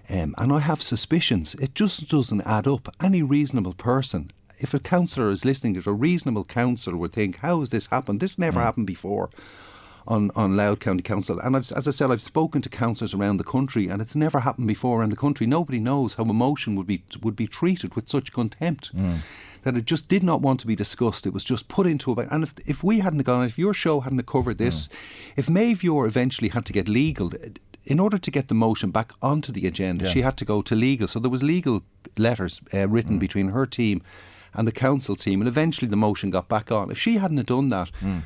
[0.08, 1.54] Um, and I have suspicions.
[1.54, 2.88] It just doesn't add up.
[3.00, 7.60] Any reasonable person if a councillor is listening, if a reasonable councillor would think, how
[7.60, 8.20] has this happened?
[8.20, 8.64] This never mm.
[8.64, 9.30] happened before
[10.06, 11.38] on, on Louth County Council.
[11.40, 14.40] And I've, as I said, I've spoken to councillors around the country, and it's never
[14.40, 15.46] happened before in the country.
[15.46, 18.94] Nobody knows how a motion would be would be treated with such contempt.
[18.94, 19.18] Mm.
[19.62, 21.26] That it just did not want to be discussed.
[21.26, 22.26] It was just put into a.
[22.30, 24.92] And if, if we hadn't gone, if your show hadn't covered this, mm.
[25.36, 27.30] if Maeve Yore eventually had to get legal,
[27.84, 30.12] in order to get the motion back onto the agenda, yeah.
[30.12, 31.08] she had to go to legal.
[31.08, 31.82] So there was legal
[32.16, 33.20] letters uh, written mm.
[33.20, 34.02] between her team
[34.54, 36.90] and the council team, and eventually the motion got back on.
[36.90, 38.22] If she hadn't done that, mm.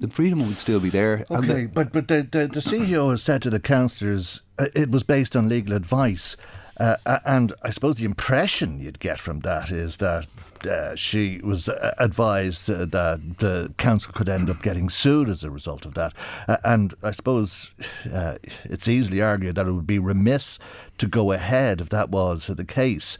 [0.00, 1.26] the freedom would still be there.
[1.30, 4.90] Okay, the, but but the, the, the CEO has said to the councillors uh, it
[4.90, 6.36] was based on legal advice.
[6.76, 10.26] Uh, and I suppose the impression you'd get from that is that
[10.66, 15.44] uh, she was uh, advised uh, that the council could end up getting sued as
[15.44, 16.12] a result of that.
[16.48, 17.72] Uh, and I suppose
[18.12, 20.58] uh, it's easily argued that it would be remiss
[20.98, 23.18] to go ahead if that was the case.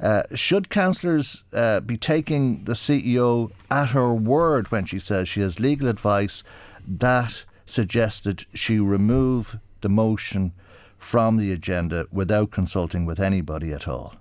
[0.00, 5.40] Uh, should councillors uh, be taking the CEO at her word when she says she
[5.40, 6.44] has legal advice
[6.86, 10.52] that suggested she remove the motion
[10.96, 14.14] from the agenda without consulting with anybody at all?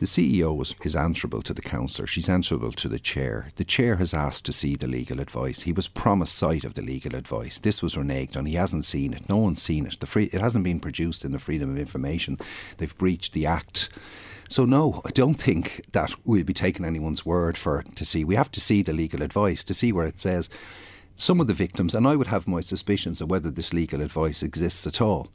[0.00, 2.06] The CEO was, is answerable to the councillor.
[2.06, 3.52] She's answerable to the chair.
[3.56, 5.60] The chair has asked to see the legal advice.
[5.60, 7.58] He was promised sight of the legal advice.
[7.58, 8.46] This was reneged on.
[8.46, 9.28] He hasn't seen it.
[9.28, 10.00] No one's seen it.
[10.00, 12.38] The free, it hasn't been produced in the Freedom of Information.
[12.78, 13.90] They've breached the Act.
[14.50, 18.24] So no, I don't think that we'll be taking anyone's word for to see.
[18.24, 20.48] We have to see the legal advice to see where it says
[21.14, 24.42] some of the victims, and I would have my suspicions of whether this legal advice
[24.42, 25.28] exists at all.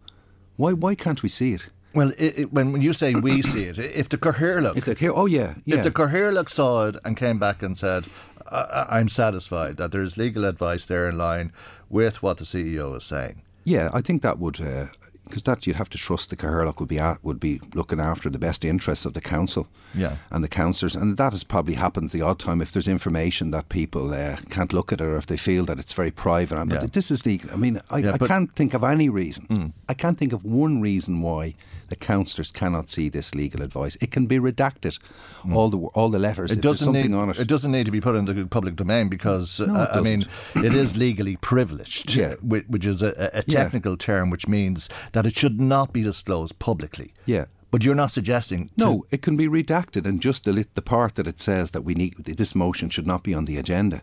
[0.57, 1.67] Why why can't we see it?
[1.93, 5.27] Well, it, it, when you say we see it, if the Cathaoirleach, if the oh
[5.27, 5.77] yeah, yeah.
[5.77, 8.07] if the Cathaoirleach saw it and came back and said,
[8.51, 11.53] "I'm satisfied that there is legal advice there in line
[11.89, 14.87] with what the CEO is saying," yeah, I think that would uh,
[15.25, 18.29] because that you'd have to trust the Cathaoirleach would be at, would be looking after
[18.29, 20.17] the best interests of the council yeah.
[20.31, 23.69] and the councillors, and that is probably happens the odd time if there's information that
[23.69, 26.63] people uh, can't look at it or if they feel that it's very private.
[26.67, 26.87] But yeah.
[26.91, 27.51] this is legal.
[27.51, 29.47] I mean, I, yeah, I can't think of any reason.
[29.47, 29.73] Mm.
[29.89, 31.55] I can't think of one reason why
[31.89, 33.97] the councillors cannot see this legal advice.
[34.01, 34.99] It can be redacted,
[35.43, 35.55] mm.
[35.55, 36.51] all the all the letters.
[36.51, 37.39] It doesn't need, it.
[37.39, 37.47] it.
[37.47, 40.73] doesn't need to be put in the public domain because no, uh, I mean it
[40.73, 42.35] is legally privileged, yeah.
[42.41, 43.97] which is a, a technical yeah.
[43.97, 47.13] term which means that it should not be disclosed publicly.
[47.25, 47.45] Yeah.
[47.71, 48.69] But you're not suggesting.
[48.77, 51.93] No, it can be redacted and just delete the part that it says that we
[51.93, 54.01] need this motion should not be on the agenda.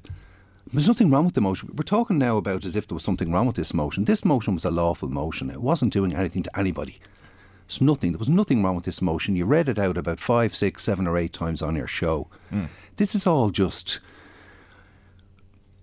[0.73, 1.71] There's nothing wrong with the motion.
[1.75, 4.05] We're talking now about as if there was something wrong with this motion.
[4.05, 5.51] This motion was a lawful motion.
[5.51, 6.99] It wasn't doing anything to anybody.
[7.73, 8.13] There's nothing.
[8.13, 9.35] There was nothing wrong with this motion.
[9.35, 12.29] You read it out about five, six, seven, or eight times on your show.
[12.53, 12.69] Mm.
[12.97, 13.99] This is all just.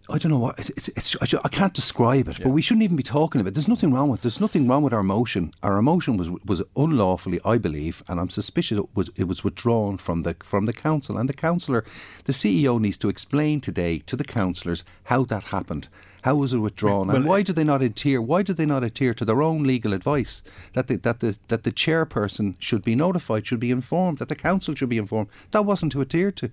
[0.08, 0.88] I don't know what it's.
[0.90, 2.46] it's I, just, I can't describe it, yeah.
[2.46, 3.50] but we shouldn't even be talking about.
[3.50, 3.54] it.
[3.56, 4.22] There's nothing wrong with.
[4.22, 5.52] There's nothing wrong with our motion.
[5.64, 9.98] Our emotion was was unlawfully, I believe, and I'm suspicious it was it was withdrawn
[9.98, 11.18] from the from the council.
[11.18, 11.84] And the councillor,
[12.26, 15.88] the CEO, needs to explain today to the councillors how that happened.
[16.24, 18.22] How was it withdrawn, well, and why did they not adhere?
[18.22, 20.42] Why did they not adhere to their own legal advice
[20.74, 24.36] that the, that the that the chairperson should be notified, should be informed, that the
[24.36, 25.30] council should be informed?
[25.52, 26.52] That wasn't to adhere to.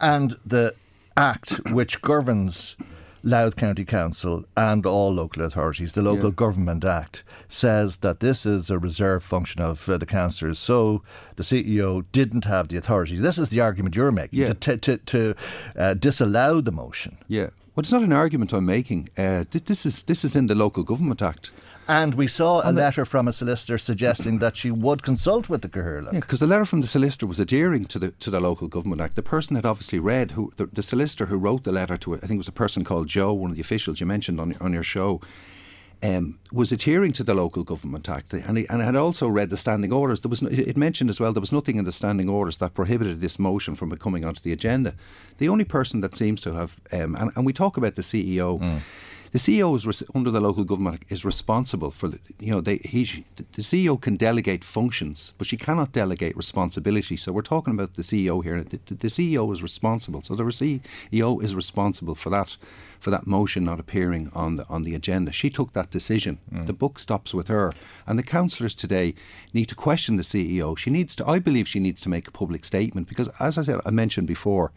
[0.00, 0.74] And the
[1.16, 2.76] Act which governs
[3.24, 6.34] Louth County Council and all local authorities, the Local yeah.
[6.36, 10.58] Government Act, says that this is a reserve function of uh, the councillors.
[10.58, 11.02] So
[11.36, 13.16] the CEO didn't have the authority.
[13.16, 14.52] This is the argument you're making yeah.
[14.52, 15.34] to, to, to
[15.76, 17.18] uh, disallow the motion.
[17.26, 17.48] Yeah.
[17.78, 19.08] Well, it's not an argument I'm making.
[19.16, 21.52] Uh, this is this is in the Local Government Act.
[21.86, 25.68] And we saw a letter from a solicitor suggesting that she would consult with the
[25.68, 26.12] Cathaoirleach.
[26.12, 29.00] Yeah, because the letter from the solicitor was adhering to the to the local government
[29.00, 29.14] act.
[29.14, 32.24] The person had obviously read who the, the solicitor who wrote the letter to it.
[32.24, 34.56] I think it was a person called Joe, one of the officials you mentioned on
[34.60, 35.20] on your show.
[36.00, 39.56] Um, was adhering to the Local Government Act and, he, and had also read the
[39.56, 40.20] standing orders.
[40.20, 42.74] There was no, it mentioned as well there was nothing in the standing orders that
[42.74, 44.94] prohibited this motion from coming onto the agenda.
[45.38, 48.60] The only person that seems to have, um, and, and, we talk about the CEO.
[48.60, 48.80] Mm
[49.32, 52.76] the CEO is res- under the local government is responsible for the you know they
[52.78, 57.16] he the CEO can delegate functions, but she cannot delegate responsibility.
[57.16, 58.62] So we're talking about the CEO here.
[58.62, 60.22] The, the CEO is responsible.
[60.22, 62.56] So the CEO is responsible for that
[62.98, 65.32] for that motion not appearing on the on the agenda.
[65.32, 66.38] She took that decision.
[66.52, 66.66] Mm.
[66.66, 67.72] The book stops with her,
[68.06, 69.14] and the councillors today
[69.52, 70.76] need to question the CEO.
[70.76, 71.26] She needs to.
[71.26, 74.26] I believe she needs to make a public statement because, as I said, I mentioned
[74.26, 74.72] before,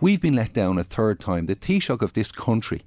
[0.00, 1.46] we've been let down a third time.
[1.46, 2.82] The Taoiseach of this country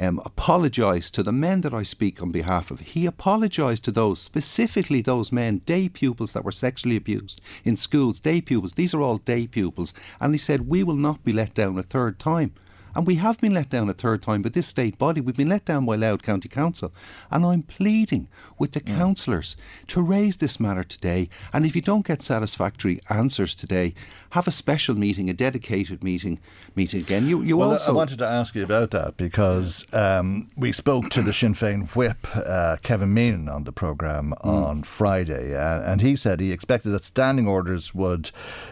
[0.00, 2.80] um, apologised to the men that I speak on behalf of.
[2.80, 8.20] He apologised to those, specifically those men, day pupils that were sexually abused in schools,
[8.20, 8.74] day pupils.
[8.74, 9.94] These are all day pupils.
[10.20, 12.52] And he said, We will not be let down a third time.
[12.96, 15.20] And we have been let down a third time by this state body.
[15.20, 16.94] We've been let down by Louth County Council.
[17.30, 18.28] And I'm pleading
[18.58, 18.96] with the mm.
[18.96, 19.54] councillors
[19.88, 21.28] to raise this matter today.
[21.52, 23.92] And if you don't get satisfactory answers today,
[24.30, 26.38] have a special meeting, a dedicated meeting,
[26.74, 27.28] meeting again.
[27.28, 27.90] You, you well, also.
[27.90, 31.90] I wanted to ask you about that because um, we spoke to the Sinn Féin
[31.90, 34.46] whip, uh, Kevin Meenan, on the programme mm.
[34.46, 35.54] on Friday.
[35.54, 38.30] Uh, and he said he expected that standing orders would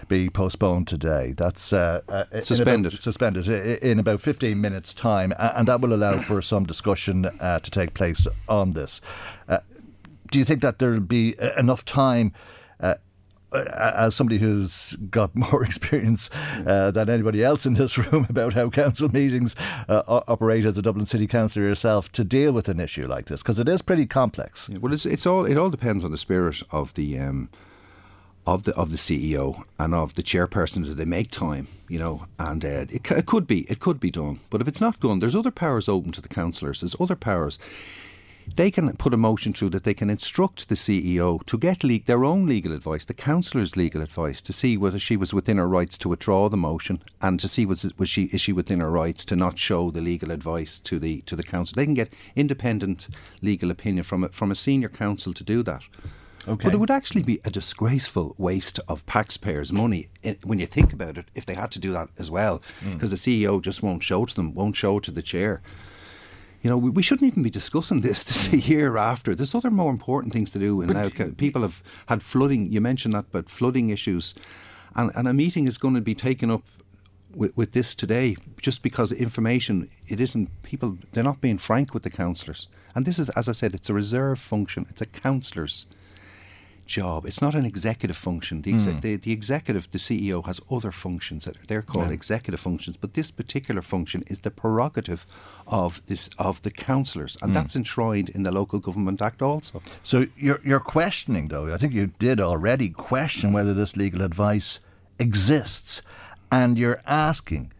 [0.08, 1.34] be postponed today.
[1.36, 2.94] That's uh, uh suspended.
[2.94, 3.48] About, suspended
[3.82, 7.94] in about 15 minutes' time, and that will allow for some discussion uh, to take
[7.94, 9.00] place on this.
[9.48, 9.58] Uh,
[10.30, 12.32] do you think that there'll be uh, enough time?
[12.80, 12.94] Uh,
[13.52, 16.28] as somebody who's got more experience
[16.66, 19.54] uh, than anybody else in this room about how council meetings
[19.88, 23.42] uh, operate as a Dublin City Councillor yourself to deal with an issue like this
[23.42, 24.68] because it is pretty complex.
[24.68, 27.48] Well, it's, it's all it all depends on the spirit of the um,
[28.46, 32.26] of the of the CEO and of the chairperson that they make time, you know,
[32.38, 34.40] and uh, it, it could be it could be done.
[34.50, 36.80] But if it's not done, there's other powers open to the councillors.
[36.80, 37.58] There's other powers.
[38.56, 42.00] They can put a motion through that they can instruct the CEO to get le-
[42.00, 45.66] their own legal advice, the councillor's legal advice, to see whether she was within her
[45.66, 48.90] rights to withdraw the motion and to see was, was she is she within her
[48.90, 51.74] rights to not show the legal advice to the to the council.
[51.74, 53.08] They can get independent
[53.40, 55.84] legal opinion from a, from a senior counsel to do that.
[56.46, 56.64] Okay.
[56.64, 60.08] But it would actually be a disgraceful waste of taxpayers' money
[60.44, 63.22] when you think about it if they had to do that as well, because mm.
[63.24, 65.62] the CEO just won't show to them, won't show to the chair.
[66.62, 69.34] You know, we, we shouldn't even be discussing this this a year after.
[69.34, 70.80] There's other more important things to do.
[70.80, 72.72] And now people have had flooding.
[72.72, 74.34] You mentioned that, but flooding issues,
[74.94, 76.62] and, and a meeting is going to be taken up
[77.34, 82.04] with, with this today just because information it isn't people they're not being frank with
[82.04, 85.86] the councillors and this is as I said it's a reserve function it's a councillor's
[86.86, 87.26] job.
[87.26, 88.62] It's not an executive function.
[88.62, 89.00] The, mm.
[89.00, 92.14] the, the, executive, the CEO, has other functions that they're called yeah.
[92.14, 95.26] executive functions, but this particular function is the prerogative
[95.66, 97.54] of this of the councillors, and mm.
[97.54, 99.82] that's enshrined in the Local Government Act also.
[100.02, 101.72] So you're you're questioning, though.
[101.72, 104.80] I think you did already question whether this legal advice
[105.18, 106.02] exists,
[106.50, 107.72] and you're asking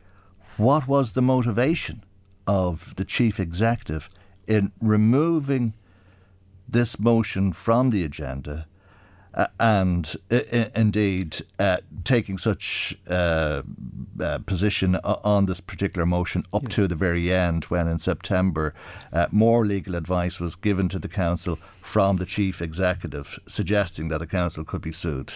[0.56, 2.04] what was the motivation
[2.46, 4.08] of the chief executive
[4.46, 5.74] in removing
[6.68, 8.66] this motion from the agenda
[9.34, 13.62] uh, and I- indeed uh, taking such uh,
[14.20, 16.68] uh position on this particular motion up yeah.
[16.70, 18.74] to the very end, when in September
[19.12, 24.18] uh, more legal advice was given to the council from the chief executive, suggesting that
[24.18, 25.32] the council could be sued.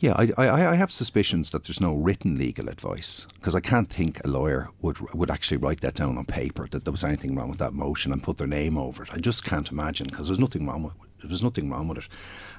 [0.00, 3.90] Yeah, I, I, I, have suspicions that there's no written legal advice because I can't
[3.92, 7.34] think a lawyer would would actually write that down on paper that there was anything
[7.34, 9.12] wrong with that motion and put their name over it.
[9.12, 12.08] I just can't imagine because there's nothing wrong with there was nothing wrong with it.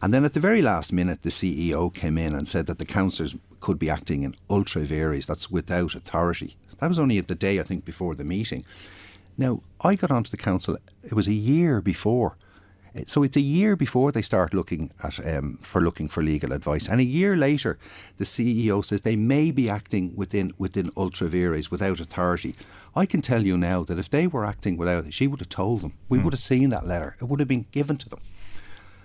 [0.01, 2.85] And then at the very last minute, the CEO came in and said that the
[2.85, 6.55] councillors could be acting in ultra vires, that's without authority.
[6.79, 8.63] That was only the day, I think, before the meeting.
[9.37, 12.37] Now, I got onto the council, it was a year before.
[13.05, 16.89] So it's a year before they start looking at um, for looking for legal advice,
[16.89, 17.77] and a year later,
[18.17, 22.55] the CEO says they may be acting within within ultra vires without authority.
[22.95, 25.49] I can tell you now that if they were acting without, it, she would have
[25.49, 25.93] told them.
[26.09, 26.23] We mm.
[26.23, 27.15] would have seen that letter.
[27.21, 28.19] It would have been given to them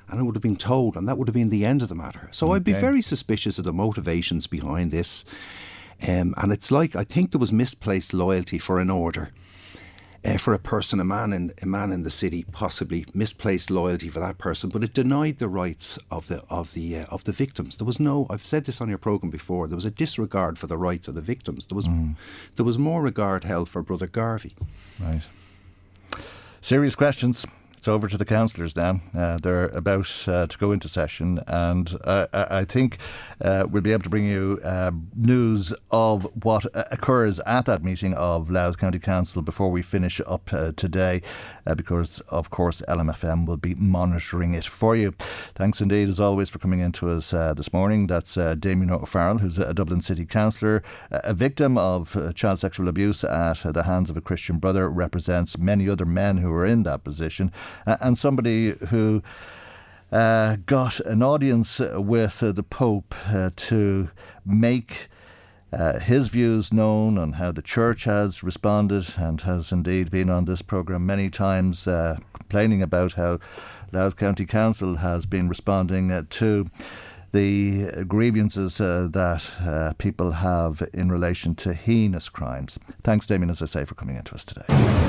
[0.09, 1.95] and I would have been told, and that would have been the end of the
[1.95, 2.29] matter.
[2.31, 2.57] So okay.
[2.57, 5.25] I'd be very suspicious of the motivations behind this.
[6.07, 9.31] Um, and it's like I think there was misplaced loyalty for an order.
[10.27, 14.09] Uh, for a person, a man in a man in the city, possibly misplaced loyalty
[14.09, 17.33] for that person, but it denied the rights of the of the uh, of the
[17.33, 17.77] victims.
[17.77, 18.27] There was no.
[18.31, 19.69] I've said this on your program before.
[19.69, 21.67] There was a disregard for the rights of the victims.
[21.67, 22.17] There was mm.
[22.57, 24.57] there was more regard held for Brother Garvey.
[24.99, 25.21] Right.
[26.63, 27.45] Serious questions
[27.85, 28.99] it's over to the councillors now.
[29.15, 32.97] Uh, they're about uh, to go into session, and uh, I think
[33.43, 38.15] uh, we'll be able to bring you uh, news of what occurs at that meeting
[38.15, 41.21] of Louth County Council before we finish up uh, today,
[41.77, 45.15] because of course LMFM will be monitoring it for you.
[45.55, 48.07] Thanks indeed, as always, for coming in to us this morning.
[48.07, 53.61] That's Damien O'Farrell, who's a Dublin City Councillor, a victim of child sexual abuse at
[53.63, 57.53] the hands of a Christian brother, represents many other men who are in that position,
[57.87, 59.23] and somebody who
[60.13, 64.11] uh, got an audience with uh, the Pope uh, to
[64.47, 65.09] make
[65.73, 70.45] uh, his views known on how the church has responded and has indeed been on
[70.45, 73.41] this programme many times, uh, complaining about how
[73.91, 76.67] Louth County Council has been responding uh, to
[77.35, 82.79] the grievances uh, that uh, people have in relation to heinous crimes.
[83.03, 84.65] Thanks, Damien, as I say, for coming into us today.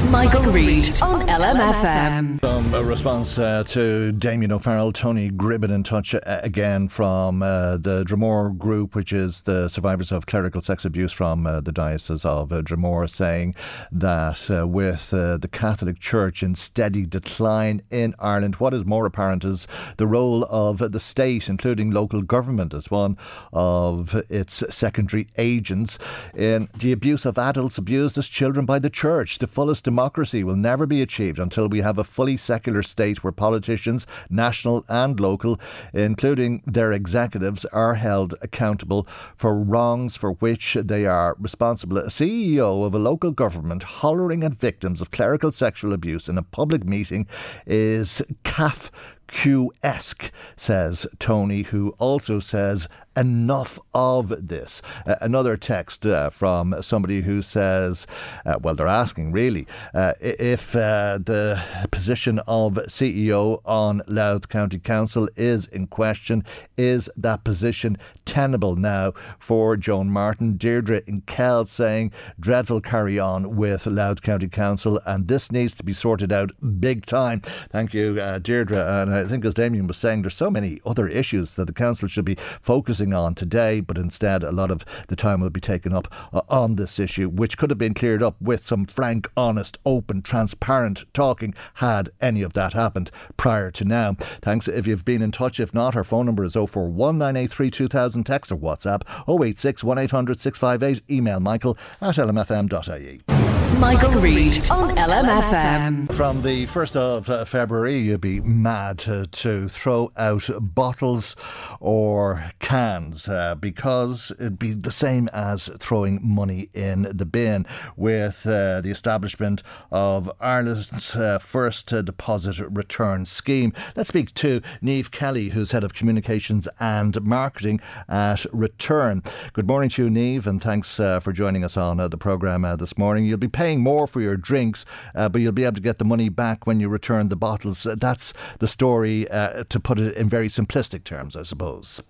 [0.10, 2.42] Michael, Reade on LMFM.
[2.42, 7.78] Some uh, response uh, to Damien O'Farrell, Tony Gribbin in touch uh, again from uh,
[7.78, 12.50] the Dromore group, which is the survivors of clerical sex abuse from the Diocese of
[12.50, 13.54] Dromore, saying
[13.92, 19.68] that with the Catholic Church in steady decline in Ireland, what is more apparent is
[19.98, 23.18] the role of the state, including local local government as one
[23.52, 26.00] of its secondary agents
[26.34, 29.40] in the abuse of adults abused as children by the church.
[29.40, 33.34] The fullest democracy will never be achieved until we have a fully secular state where
[33.34, 35.60] politicians, national and local,
[35.94, 41.98] including their executives, are held accountable for wrongs for which they are responsible.
[41.98, 46.44] A CEO of a local government hollering at victims of clerical sexual abuse in a
[46.44, 47.28] public meeting
[47.66, 48.90] is CAF
[49.36, 54.82] Q esque, says Tony, who also says enough of this.
[55.06, 58.08] Uh, another text uh, from somebody who says,
[58.46, 64.80] uh, well, they're asking really uh, if uh, the position of CEO on Louth County
[64.80, 66.44] Council is in question.
[66.78, 70.58] Is that position tenable now for Joan Martin?
[70.58, 75.84] Deirdre in Kell saying, dreadful carry on with Louth County Council, and this needs to
[75.84, 77.42] be sorted out big time.
[77.70, 79.02] Thank you, uh, Deirdre.
[79.02, 82.08] And I think, as Damien was saying, there's so many other issues that the council
[82.08, 85.62] should be focusing focusing on today, but instead a lot of the time will be
[85.62, 89.28] taken up uh, on this issue, which could have been cleared up with some frank,
[89.38, 94.16] honest, open, transparent talking had any of that happened prior to now.
[94.42, 95.60] Thanks if you've been in touch.
[95.60, 101.40] If not, our phone number is 041983 2000, text or WhatsApp 086 1800 658, email
[101.40, 103.55] michael at lmfm.ie.
[103.80, 106.12] Michael, Reade on LMFM.
[106.14, 111.36] From the 1st of uh, February, you'd be mad to, throw out bottles
[111.80, 117.66] or cans uh, because it'd be the same as throwing money in the bin
[117.98, 119.62] with uh, the establishment
[119.92, 123.74] of Ireland's uh, first uh, deposit return scheme.
[123.96, 129.22] Let's speak to Niamh Kelly, who's head of communications and marketing at Return.
[129.54, 132.98] Good morning to you, Niamh, and thanks uh, for joining us on the programme this
[132.98, 133.26] morning.
[133.26, 136.06] You'll be paying more for your drinks, uh, but you'll be able to get the
[136.06, 137.86] money back when you return the bottles.
[137.86, 142.02] Uh, that's the story, uh, to put it in very simplistic terms, I suppose.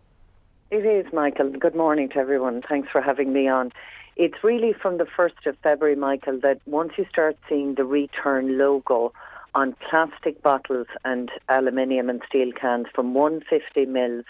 [0.72, 1.52] It is, Michael.
[1.52, 2.62] Good morning to everyone.
[2.68, 3.72] Thanks for having me on.
[4.18, 8.58] It's really from the 1st of February, Michael, that once you start seeing the return
[8.58, 9.14] logo
[9.54, 14.26] on plastic bottles and aluminium and steel cans from 150 mils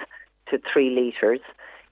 [0.50, 1.42] to 3 litres,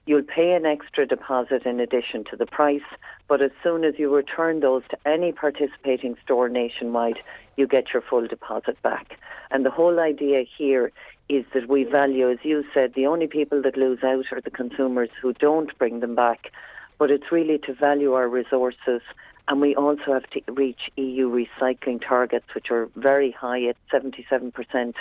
[0.06, 2.82] You'll pay an extra deposit in addition to the price,
[3.28, 7.18] but as soon as you return those to any participating store nationwide,
[7.56, 9.18] you get your full deposit back.
[9.50, 10.92] And the whole idea here
[11.28, 14.50] is that we value, as you said, the only people that lose out are the
[14.50, 16.50] consumers who don't bring them back.
[16.98, 19.00] But it's really to value our resources.
[19.48, 24.94] And we also have to reach EU recycling targets, which are very high at 77%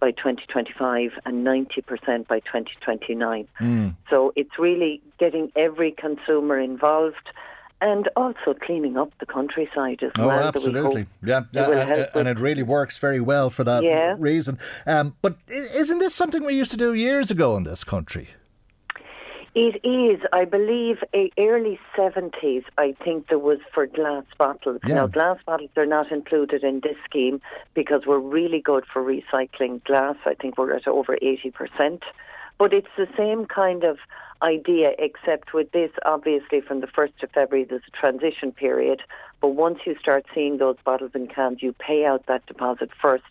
[0.00, 3.48] by 2025 and 90% by 2029.
[3.60, 3.96] Mm.
[4.10, 7.30] So it's really getting every consumer involved.
[7.84, 10.48] And also cleaning up the countryside as oh, well.
[10.48, 11.06] absolutely.
[11.22, 11.62] Yeah, yeah
[12.14, 14.16] uh, and it really works very well for that yeah.
[14.18, 14.58] reason.
[14.86, 18.30] Um, but isn't this something we used to do years ago in this country?
[19.54, 22.64] It is, I believe, a early seventies.
[22.78, 24.80] I think there was for glass bottles.
[24.84, 24.94] Yeah.
[24.94, 27.40] Now, glass bottles are not included in this scheme
[27.74, 30.16] because we're really good for recycling glass.
[30.24, 32.02] I think we're at over eighty percent.
[32.56, 33.98] But it's the same kind of
[34.44, 39.02] idea, except with this, obviously, from the 1st of February, there's a transition period.
[39.40, 43.24] But once you start seeing those bottles and cans, you pay out that deposit first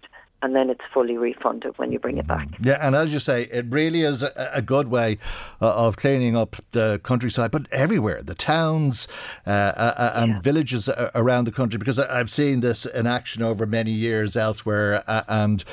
[0.43, 2.49] and then it's fully refunded when you bring it back.
[2.61, 5.17] Yeah, and as you say, it really is a, a good way
[5.61, 9.07] uh, of cleaning up the countryside, but everywhere, the towns
[9.47, 10.39] uh, uh, and yeah.
[10.41, 15.23] villages around the country, because I've seen this in action over many years elsewhere, uh,
[15.29, 15.63] and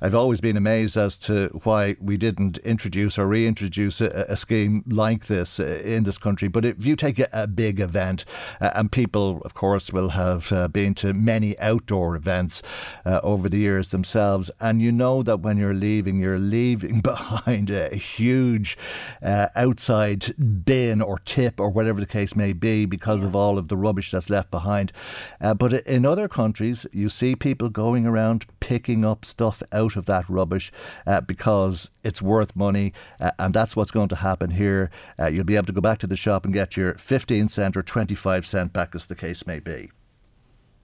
[0.00, 4.84] I've always been amazed as to why we didn't introduce or reintroduce a, a scheme
[4.86, 6.48] like this uh, in this country.
[6.48, 8.24] But if you take a, a big event,
[8.60, 12.62] uh, and people, of course, will have uh, been to many outdoor events
[13.04, 17.70] uh, over the years themselves, and you know that when you're leaving, you're leaving behind
[17.70, 18.76] a huge
[19.22, 20.34] uh, outside
[20.64, 23.26] bin or tip or whatever the case may be because yeah.
[23.26, 24.92] of all of the rubbish that's left behind.
[25.40, 29.96] Uh, but in other countries, you see people going around picking up stuff out out
[29.96, 30.72] of that rubbish
[31.06, 34.90] uh, because it's worth money, uh, and that's what's going to happen here.
[35.18, 37.76] Uh, you'll be able to go back to the shop and get your 15 cent
[37.76, 39.90] or 25 cent back, as the case may be.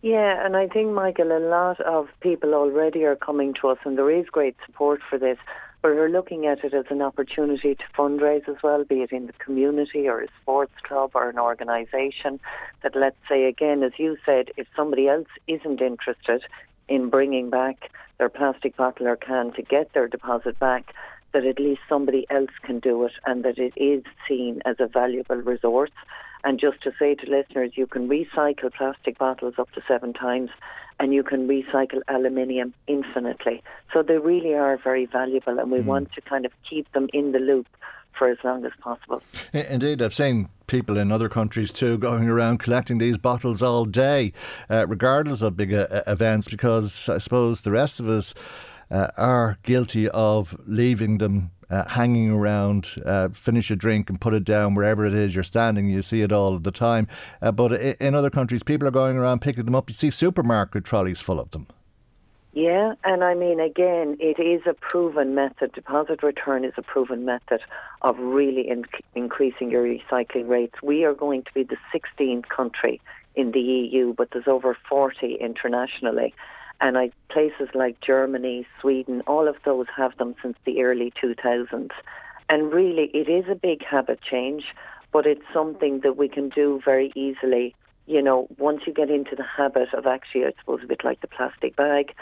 [0.02, 3.96] Yeah, and I think, Michael, a lot of people already are coming to us, and
[3.96, 5.38] there is great support for this.
[5.80, 9.26] But we're looking at it as an opportunity to fundraise as well, be it in
[9.26, 12.38] the community or a sports club or an organisation.
[12.84, 16.42] That, let's say, again, as you said, if somebody else isn't interested
[16.88, 20.94] in bringing back their plastic bottle or can to get their deposit back,
[21.32, 24.86] that at least somebody else can do it and that it is seen as a
[24.86, 25.90] valuable resource.
[26.44, 30.50] And just to say to listeners, you can recycle plastic bottles up to seven times
[30.98, 33.62] and you can recycle aluminium infinitely.
[33.92, 35.84] So they really are very valuable and we mm.
[35.84, 37.66] want to kind of keep them in the loop
[38.18, 39.22] for as long as possible.
[39.52, 44.32] Indeed, I've seen people in other countries too going around collecting these bottles all day,
[44.70, 48.34] uh, regardless of big uh, events, because I suppose the rest of us
[48.90, 51.50] uh, are guilty of leaving them.
[51.70, 55.42] Uh, hanging around, uh, finish a drink and put it down wherever it is you're
[55.42, 55.88] standing.
[55.88, 57.08] You see it all the time.
[57.40, 59.88] Uh, but in other countries, people are going around picking them up.
[59.88, 61.66] You see supermarket trolleys full of them.
[62.54, 65.72] Yeah, and I mean, again, it is a proven method.
[65.72, 67.62] Deposit return is a proven method
[68.02, 68.84] of really in-
[69.14, 70.74] increasing your recycling rates.
[70.82, 73.00] We are going to be the 16th country
[73.34, 76.34] in the EU, but there's over 40 internationally.
[76.82, 81.90] And I, places like Germany, Sweden, all of those have them since the early 2000s.
[82.50, 84.64] And really, it is a big habit change,
[85.10, 87.74] but it's something that we can do very easily.
[88.06, 91.22] You know, once you get into the habit of actually, I suppose, a bit like
[91.22, 92.12] the plastic bag,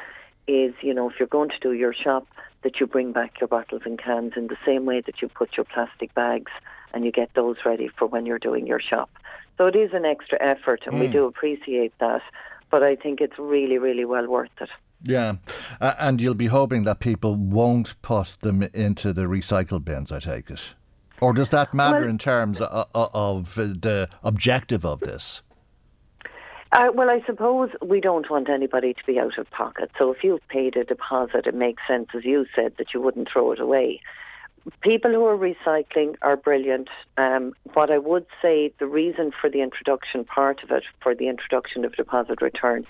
[0.47, 2.27] is, you know, if you're going to do your shop,
[2.63, 5.57] that you bring back your bottles and cans in the same way that you put
[5.57, 6.53] your plastic bags
[6.93, 9.11] and you get those ready for when you're doing your shop.
[9.57, 11.01] So it is an extra effort and mm.
[11.01, 12.23] we do appreciate that,
[12.71, 14.71] but I think it's really, really well worth it.
[15.03, 15.37] Yeah,
[15.81, 20.19] uh, and you'll be hoping that people won't put them into the recycle bins, I
[20.19, 20.75] take it.
[21.23, 25.43] Or does that matter well, in terms of, of the objective of this?
[26.73, 29.91] Uh, well, I suppose we don't want anybody to be out of pocket.
[29.99, 33.29] So if you've paid a deposit, it makes sense, as you said, that you wouldn't
[33.31, 34.01] throw it away.
[34.81, 36.89] People who are recycling are brilliant.
[37.17, 41.29] Um, what I would say, the reason for the introduction part of it, for the
[41.29, 42.87] introduction of deposit return,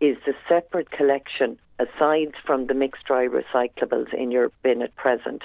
[0.00, 5.42] is the separate collection, aside from the mixed dry recyclables in your bin at present,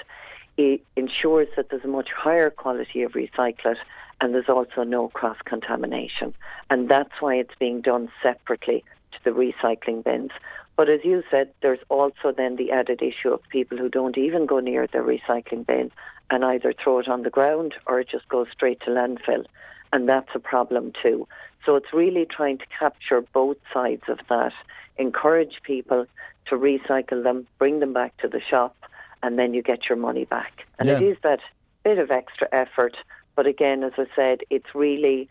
[0.58, 3.78] it ensures that there's a much higher quality of recyclate
[4.22, 6.34] and there's also no cross contamination.
[6.70, 10.32] And that's why it's being done separately to the recycling bins.
[10.76, 14.46] But as you said, there's also then the added issue of people who don't even
[14.46, 15.92] go near their recycling bin
[16.30, 19.46] and either throw it on the ground or it just goes straight to landfill.
[19.92, 21.28] And that's a problem too.
[21.66, 24.54] So it's really trying to capture both sides of that,
[24.98, 26.06] encourage people
[26.48, 28.76] to recycle them, bring them back to the shop,
[29.22, 30.66] and then you get your money back.
[30.78, 30.98] And yeah.
[30.98, 31.40] it is that
[31.84, 32.96] bit of extra effort
[33.40, 35.30] but again, as I said, it's really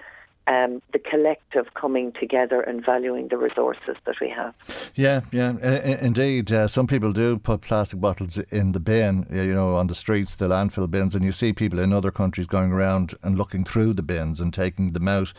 [0.49, 4.55] um, the collective coming together and valuing the resources that we have.
[4.95, 5.59] Yeah, yeah,
[6.01, 6.51] indeed.
[6.51, 10.35] Uh, some people do put plastic bottles in the bin, you know, on the streets,
[10.37, 13.93] the landfill bins, and you see people in other countries going around and looking through
[13.93, 15.35] the bins and taking them out,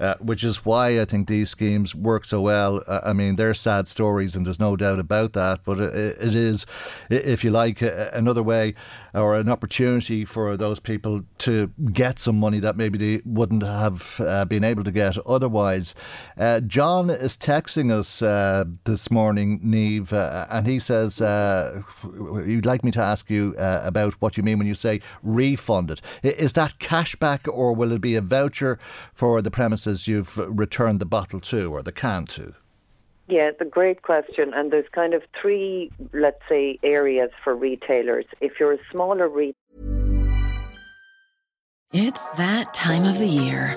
[0.00, 2.82] uh, which is why I think these schemes work so well.
[2.86, 6.34] Uh, I mean, they're sad stories, and there's no doubt about that, but it, it
[6.34, 6.64] is,
[7.10, 8.74] if you like, another way
[9.12, 14.20] or an opportunity for those people to get some money that maybe they wouldn't have
[14.20, 15.96] uh, been able to get otherwise.
[16.38, 21.82] Uh, John is texting us uh, this morning, Niamh, uh, and he says uh,
[22.46, 26.00] he'd like me to ask you uh, about what you mean when you say refunded.
[26.22, 28.78] Is that cashback or will it be a voucher
[29.12, 32.54] for the premises you've returned the bottle to or the can to?
[33.26, 34.52] Yeah, it's a great question.
[34.54, 38.26] And there's kind of three, let's say, areas for retailers.
[38.40, 39.54] If you're a smaller retailer,
[41.92, 43.76] it's that time of the year.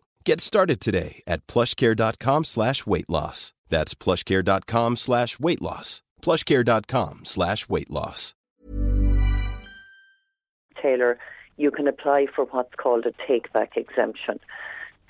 [0.23, 3.53] Get started today at plushcare.com slash weight loss.
[3.69, 6.03] That's plushcare.com slash weight loss.
[6.21, 8.35] Plushcare.com slash weight loss.
[10.79, 11.17] Taylor,
[11.57, 14.39] you can apply for what's called a take back exemption.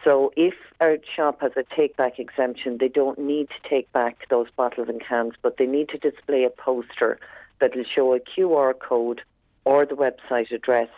[0.04, 4.28] So if a shop has a take back exemption, they don't need to take back
[4.30, 7.20] those bottles and cans, but they need to display a poster
[7.60, 9.22] that will show a QR code
[9.66, 10.90] or the website address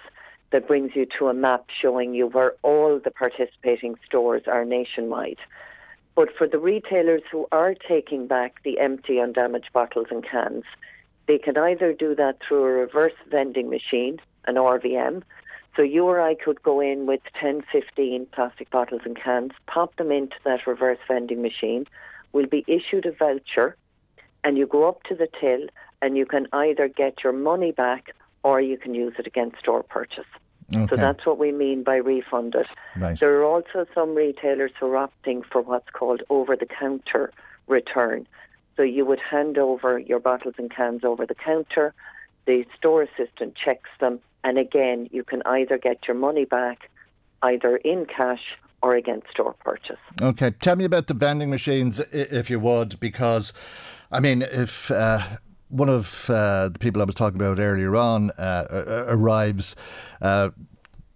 [0.54, 5.40] that brings you to a map showing you where all the participating stores are nationwide.
[6.16, 10.64] But for the retailers who are taking back the empty undamaged bottles and cans,
[11.28, 15.24] they can either do that through a reverse vending machine, an RVM.
[15.76, 19.96] So you or I could go in with 10, 15 plastic bottles and cans, pop
[19.96, 21.88] them into that reverse vending machine.
[22.32, 23.76] We'll be issued a voucher,
[24.44, 25.68] and you go up to the till,
[26.04, 29.82] and you can either get your money back or you can use it against store
[29.82, 30.26] purchase.
[30.76, 30.88] Okay.
[30.90, 32.68] So that's what we mean by refunded.
[32.96, 33.20] Right.
[33.20, 37.32] There are also some retailers who are opting for what's called over the counter
[37.68, 38.28] return.
[38.76, 41.94] So you would hand over your bottles and cans over the counter,
[42.46, 46.90] the store assistant checks them, and again, you can either get your money back
[47.44, 48.42] either in cash
[48.82, 50.00] or against store purchase.
[50.22, 53.54] Okay, tell me about the vending machines, if you would, because,
[54.12, 55.38] I mean, if uh,
[55.74, 59.76] one of uh, the people I was talking about earlier on uh, uh, arrives
[60.22, 60.52] uh,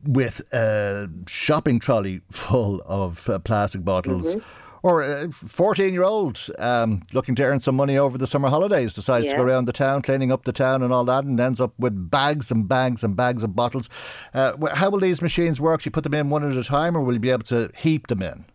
[0.03, 4.35] with a shopping trolley full of uh, plastic bottles.
[4.83, 8.93] Or a 14 year old um, looking to earn some money over the summer holidays
[8.93, 11.59] decides to go around the town, cleaning up the town and all that, and ends
[11.59, 13.89] up with bags and bags and bags of bottles.
[14.33, 15.81] Uh, how will these machines work?
[15.81, 17.69] Do You put them in one at a time, or will you be able to
[17.75, 18.45] heap them in?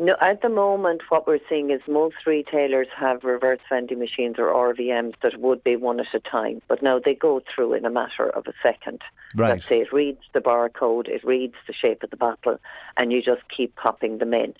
[0.00, 4.46] No, at the moment, what we're seeing is most retailers have reverse vending machines or
[4.46, 7.90] RVMs that would be one at a time, but now they go through in a
[7.90, 9.02] matter of a second.
[9.34, 9.50] Right.
[9.50, 12.58] Let's say it reads the barcode, it reads the shape of the bottle,
[12.96, 14.54] and you just keep popping them in.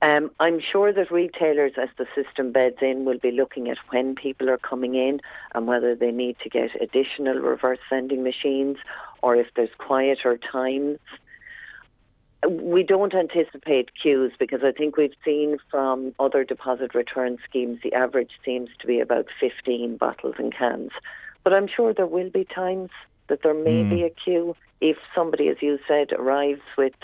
[0.00, 4.14] Um, I'm sure that retailers, as the system beds in, will be looking at when
[4.14, 5.20] people are coming in
[5.56, 8.76] and whether they need to get additional reverse vending machines
[9.22, 11.00] or if there's quieter times
[12.48, 17.92] we don't anticipate queues because I think we've seen from other deposit return schemes the
[17.92, 20.90] average seems to be about 15 bottles and cans.
[21.42, 22.90] But I'm sure there will be times
[23.28, 23.90] that there may hmm.
[23.90, 26.94] be a queue if somebody, as you said, arrives with,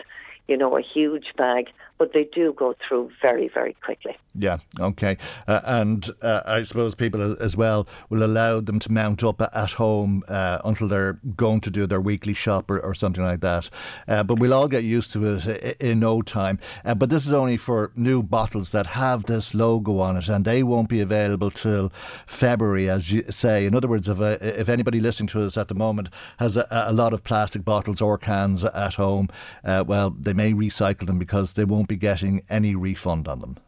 [0.49, 1.69] you know, a huge bag,
[2.01, 4.17] but they do go through very, very quickly.
[4.35, 5.19] Yeah, okay.
[5.47, 9.73] Uh, and uh, I suppose people as well will allow them to mount up at
[9.73, 13.69] home uh, until they're going to do their weekly shop or, or something like that.
[14.09, 16.59] Uh, but we'll all get used to it in no time.
[16.87, 20.47] Uh, but this is only for new bottles that have this logo on it, and
[20.47, 21.93] they won't be available till
[22.27, 23.67] February, as you say.
[23.67, 26.67] In other words, if, uh, if anybody listening to us at the moment has a,
[26.71, 29.29] a lot of plastic bottles or cans at home,
[29.65, 33.59] well, they may recycle them because they won't be getting any refund on them.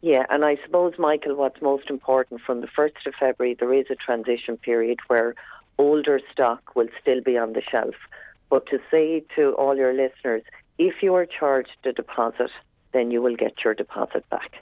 [0.00, 3.86] Yeah, and I suppose, Michael, what's most important from the 1st of February, there is
[3.90, 5.34] a transition period where
[5.76, 7.96] older stock will still be on the shelf.
[8.48, 10.42] But to say to all your listeners,
[10.78, 12.52] if you are charged a deposit,
[12.92, 14.52] then you will get your deposit back.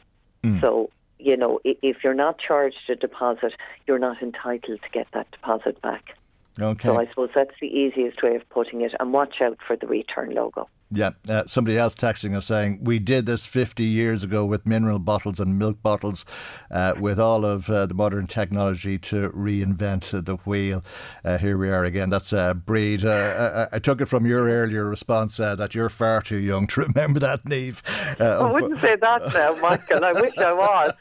[0.43, 0.63] Mm.
[0.63, 0.89] So,
[1.19, 3.53] you know, if you're not charged a deposit,
[3.87, 6.17] you're not entitled to get that deposit back.
[6.59, 6.89] Okay.
[6.89, 8.95] So I suppose that's the easiest way of putting it.
[8.99, 10.67] And watch out for the return logo.
[10.91, 15.01] Yeah, uh, somebody else texting us saying we did this 50 years ago with mineral
[15.01, 16.25] bottles and milk bottles,
[16.71, 20.85] uh, with all of uh, the modern technology to reinvent the wheel.
[21.25, 22.11] Uh, here we are again.
[22.11, 23.05] That's a breed.
[23.05, 26.69] Uh, I, I, took it from your earlier response uh, that you're far too young
[26.69, 27.83] to remember that, Niamh.
[28.21, 30.05] I wouldn't say that now, Michael.
[30.05, 30.93] I wish I was.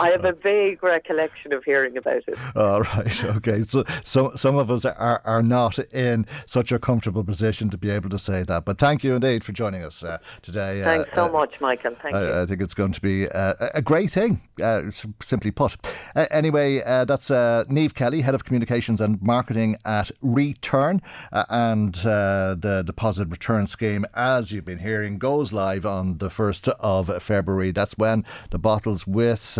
[0.00, 2.38] I have a vague recollection of hearing about it.
[2.56, 3.62] All right, okay.
[3.62, 7.90] So, so some of us are, are not in such a comfortable position to be
[7.90, 8.64] able to say that.
[8.64, 10.82] But thank you indeed for joining us uh, today.
[10.82, 11.94] Thanks uh, so much, Michael.
[12.02, 12.42] Thank I, you.
[12.42, 14.82] I think it's going to be uh, a great thing, uh,
[15.22, 15.76] simply put.
[16.16, 21.02] Uh, anyway, that's uh, Niamh Kelly, Head of Communications and Marketing at Return.
[21.32, 27.22] and the deposit return scheme, as you've been hearing, goes live on the 1st of
[27.22, 27.70] February.
[27.70, 29.56] That's when the bottles with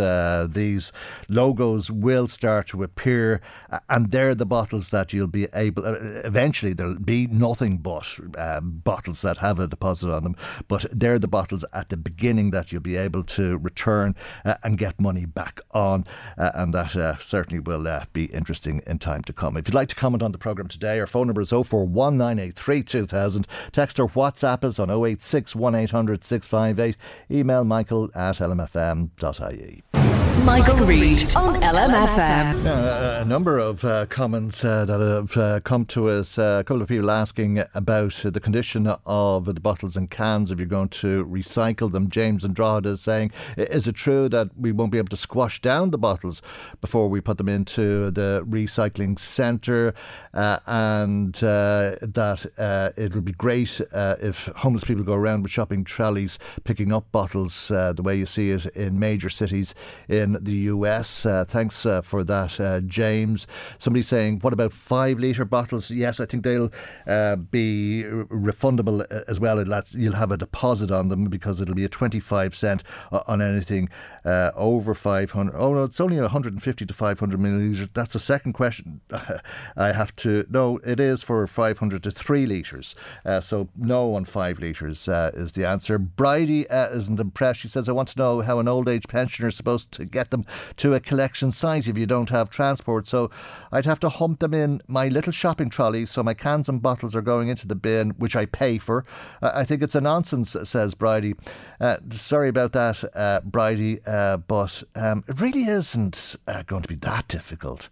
[0.54, 0.92] these
[1.28, 3.40] logos will start to appear.
[3.88, 8.18] and they're the bottles that you'll be able, eventually, there'll be nothing but
[8.62, 10.36] bottles that have have a deposit on them,
[10.66, 14.78] but they're the bottles at the beginning that you'll be able to return uh, and
[14.78, 16.04] get money back on,
[16.36, 19.56] uh, and that uh, certainly will uh, be interesting in time to come.
[19.56, 23.46] If you'd like to comment on the programme today, our phone number is 041983 2000.
[23.72, 26.96] Text or WhatsApp us on 086 1800 658.
[27.30, 30.17] Email michael at lmfm.ie.
[30.44, 32.66] Michael Reade on LMFM.
[32.66, 36.38] Uh, a number of uh, comments uh, that have uh, come to us.
[36.38, 40.58] Uh, a couple of people asking about the condition of the bottles and cans if
[40.58, 42.08] you're going to recycle them.
[42.08, 45.60] James and Drogheda is saying, is it true that we won't be able to squash
[45.60, 46.42] down the bottles
[46.80, 49.94] before we put them into the recycling centre?
[50.34, 56.38] Uh, and that it would be great if homeless people go around with shopping trolleys
[56.64, 59.74] picking up bottles the way you see it in major cities
[60.08, 61.24] in in the US.
[61.24, 63.46] Uh, thanks uh, for that, uh, James.
[63.78, 65.90] Somebody saying, what about five litre bottles?
[65.90, 66.70] Yes, I think they'll
[67.06, 69.64] uh, be refundable uh, as well.
[69.90, 73.88] You'll have a deposit on them because it'll be a 25 cent on anything
[74.24, 75.54] over 500.
[75.56, 77.88] Oh, no, it's only 150 to 500 millilitres.
[77.94, 79.00] That's the second question.
[79.76, 80.44] I have to.
[80.50, 82.94] No, it is for 500 to 3 litres.
[83.40, 85.98] so, no on 5 litres is the answer.
[85.98, 87.60] Bridie isn't impressed.
[87.60, 90.17] She says, I want to know how an old age pensioner is supposed to get
[90.18, 90.44] get them
[90.76, 93.06] to a collection site if you don't have transport.
[93.06, 93.30] So
[93.70, 97.14] I'd have to hump them in my little shopping trolley so my cans and bottles
[97.14, 99.04] are going into the bin, which I pay for.
[99.40, 101.34] Uh, I think it's a nonsense, says Bridie.
[101.80, 106.88] Uh, sorry about that, uh, Bridie, uh, but um, it really isn't uh, going to
[106.88, 107.88] be that difficult.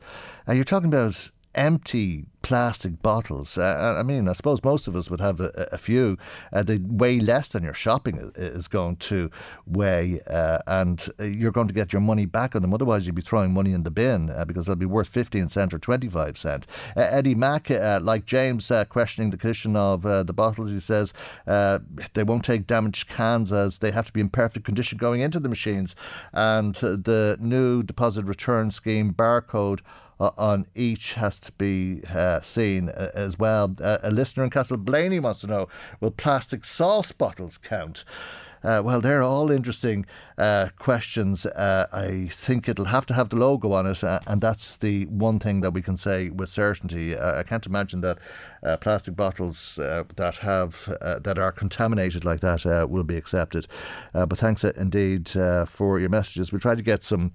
[0.48, 3.58] You're talking about empty plastic bottles.
[3.58, 6.16] Uh, I mean, I suppose most of us would have a, a few.
[6.52, 9.32] Uh, they weigh less than your shopping is going to
[9.66, 12.72] weigh, uh, and uh, you're going to get your money back on them.
[12.72, 15.74] Otherwise, you'd be throwing money in the bin uh, because they'll be worth 15 cent
[15.74, 16.68] or 25 cent.
[16.96, 21.12] Uh, Eddie Mack, like James, questioning the condition of the bottles, he says
[21.46, 25.40] they won't take damaged cans as they have to be in perfect condition going into
[25.40, 25.96] the machines.
[26.32, 29.80] And the new deposit return scheme barcode
[30.18, 33.74] on each has to be uh, seen uh, as well.
[33.80, 35.68] Uh, a listener in Castleblayney wants to know
[36.00, 38.04] will plastic sauce bottles count?
[38.62, 40.06] Uh, well, they're all interesting
[40.38, 41.46] uh, questions.
[41.46, 45.06] Uh, I think it'll have to have the logo on it, uh, and that's the
[45.06, 47.16] one thing that we can say with certainty.
[47.16, 48.18] Uh, I can't imagine that
[48.62, 53.66] uh, plastic bottles that have that are contaminated like that will be accepted.
[54.12, 55.28] but thanks indeed
[55.68, 56.50] for your messages.
[56.50, 57.32] We'll try to get some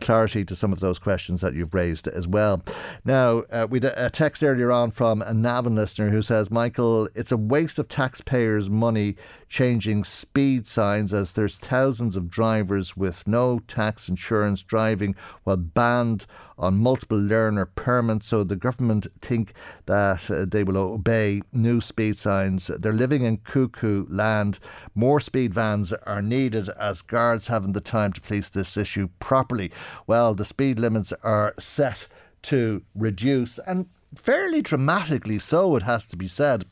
[0.00, 2.62] clarity to some of those questions that you've raised as well.
[3.04, 7.30] Now, we had a text earlier on from a Navan listener who says, Michael, it's
[7.30, 9.16] a waste of taxpayers' money
[9.48, 15.14] changing speed signs as there's thousands of drivers with no tax insurance driving
[15.44, 16.26] while banned
[16.58, 18.26] on multiple learner permits.
[18.26, 19.54] So the government think
[19.86, 22.66] that uh, they will obey new speed signs.
[22.66, 24.58] They're living in cuckoo land.
[24.96, 29.70] More speed vans are needed as guards haven't the time to police this issue properly.
[30.08, 32.08] Well, the speed limits are set
[32.42, 36.64] to reduce and fairly dramatically so, it has to be said.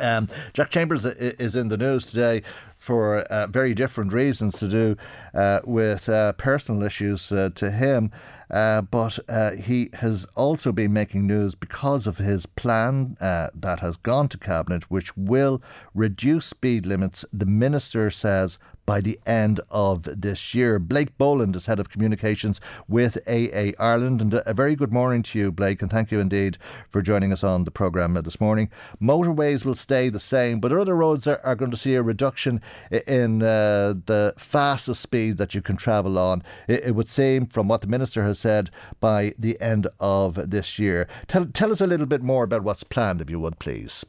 [0.00, 2.42] Um, Jack Chambers is in the news today
[2.86, 4.96] for uh, very different reasons to do
[5.34, 8.12] uh, with uh, personal issues uh, to him.
[8.48, 13.96] Uh, but uh, he has also been making news because of his plan that has
[13.96, 15.60] gone to Cabinet, which will
[15.94, 18.56] reduce speed limits, the Minister says,
[18.86, 20.78] by the end of this year.
[20.78, 24.22] Blake Boland is Head of Communications with AA Ireland.
[24.22, 26.56] And a very good morning to you, Blake, and thank you indeed
[26.88, 28.70] for joining us on the programme this morning.
[29.02, 32.62] Motorways will stay the same, but other roads are, are going to see a reduction
[33.06, 36.42] in uh, the fastest speed that you can travel on.
[36.68, 38.70] It, it, would seem, from what the Minister has said,
[39.00, 41.08] by the end of this year.
[41.26, 44.04] Tell, tell us a little bit more about what's planned, if you would, please.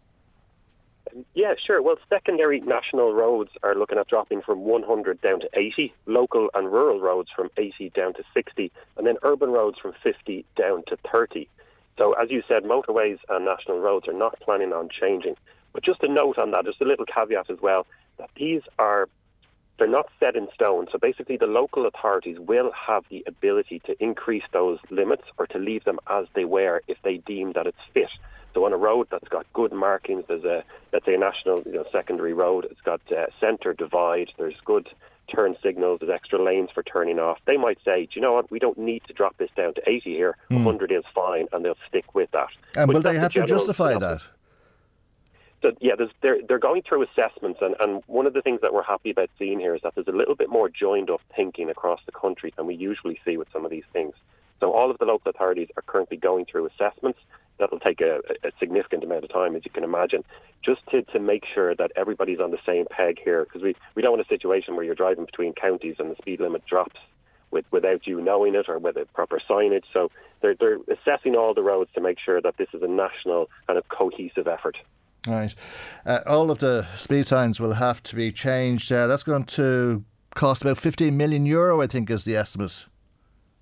[1.34, 1.82] Yeah, sure.
[1.82, 6.72] Well, secondary national roads are looking at dropping from 100 down to 80, local and
[6.72, 10.97] rural roads from 80 down to 60, and then urban roads from 50 down to
[11.11, 11.47] 30.
[11.97, 15.36] So, as you said, motorways and national roads are not planning on changing.
[15.74, 17.88] But just a note on that, just a little caveat as well,
[18.18, 19.07] that these are
[19.78, 20.88] they're not set in stone.
[20.91, 25.59] So basically, the local authorities will have the ability to increase those limits or to
[25.59, 28.09] leave them as they were if they deem that it's fit.
[28.53, 31.73] So on a road that's got good markings, there's a let's say a national you
[31.73, 32.65] know, secondary road.
[32.71, 34.32] It's got a centre divide.
[34.38, 34.89] There's good
[35.34, 35.99] turn signals.
[35.99, 37.38] There's extra lanes for turning off.
[37.45, 38.49] They might say, do you know what?
[38.49, 40.38] We don't need to drop this down to 80 here.
[40.49, 40.63] Mm.
[40.63, 42.47] 100 is fine, and they'll stick with that.
[42.75, 44.21] And will they have to justify that?
[45.62, 48.84] So yeah, they're they're going through assessments, and, and one of the things that we're
[48.84, 51.99] happy about seeing here is that there's a little bit more joined up thinking across
[52.05, 54.14] the country than we usually see with some of these things.
[54.60, 57.20] So all of the local authorities are currently going through assessments
[57.60, 60.24] that'll take a, a, significant amount of time, as you can imagine,
[60.64, 64.01] just to, to make sure that everybody's on the same peg here, because we, we
[64.01, 66.99] don't want a situation where you're driving between counties and the speed limit drops
[67.49, 69.86] with, without you knowing it or with proper signage.
[69.91, 73.49] So they're, they're assessing all the roads to make sure that this is a national
[73.66, 74.78] kind of cohesive effort.
[75.28, 75.53] Right.
[76.05, 78.91] Uh, all of the speed signs will have to be changed.
[78.91, 80.05] Uh, that's going to
[80.36, 82.86] cost about 15 million euro, I think, is the estimate.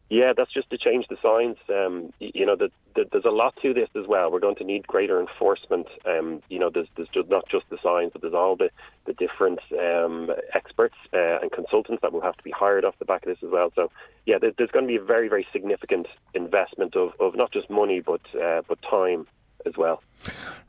[0.10, 1.58] Yeah, that's just to change the signs.
[1.68, 4.32] Um, you know, the, the, there's a lot to this as well.
[4.32, 5.88] We're going to need greater enforcement.
[6.06, 8.70] Um, you know, there's, there's just not just the signs, but there's all the,
[9.06, 13.06] the different um, experts uh, and consultants that will have to be hired off the
[13.06, 13.72] back of this as well.
[13.76, 13.90] So,
[14.28, 16.06] yeah, there, there's going to be a very, very significant
[16.36, 19.26] investment of, of not just money, but uh, but time
[19.66, 20.02] as well.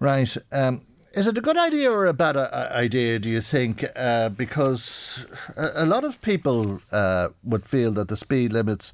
[0.01, 0.36] Right.
[0.53, 0.82] Um,
[1.16, 3.86] is it a good idea or a bad uh, idea, do you think?
[3.97, 5.24] Uh, because
[5.57, 8.92] a, lot of people uh, would feel that the speed limits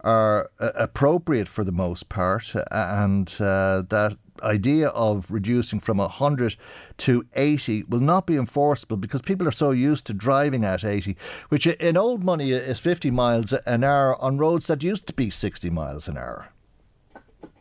[0.00, 6.56] are uh, appropriate for the most part, and uh, that idea of reducing from 100
[6.98, 11.16] to 80 will not be enforceable because people are so used to driving at 80,
[11.48, 15.30] which in old money is 50 miles an hour on roads that used to be
[15.30, 16.51] 60 miles an hour.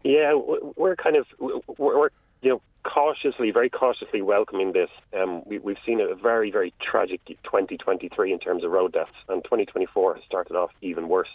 [0.04, 0.34] Yeah,
[0.76, 2.10] we're kind of we're,
[2.42, 4.90] you know cautiously, very cautiously welcoming this.
[5.14, 9.44] Um, we, have seen a very very tragic 2023 in terms of road deaths, and
[9.44, 11.30] 2024 has started off even worse.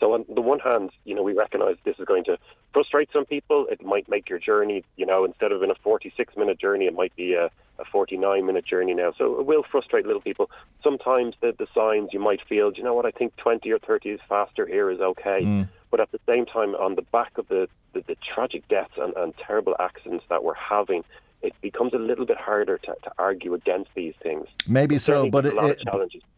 [0.00, 2.36] So on the one hand, you know, we recognise this is going to
[2.72, 3.66] frustrate some people.
[3.70, 6.94] It might make your journey, you know, instead of in a 46 minute journey, it
[6.94, 7.46] might be a,
[7.78, 9.14] a 49 minute journey now.
[9.16, 10.50] So it will frustrate little people.
[10.82, 14.10] Sometimes the, the signs you might feel, you know what, I think 20 or 30
[14.10, 15.42] is faster here is okay.
[15.44, 15.68] Mm.
[15.90, 19.14] But at the same time, on the back of the, the, the tragic deaths and,
[19.16, 21.04] and terrible accidents that we're having,
[21.42, 24.48] it becomes a little bit harder to, to argue against these things.
[24.66, 25.54] Maybe so, but it,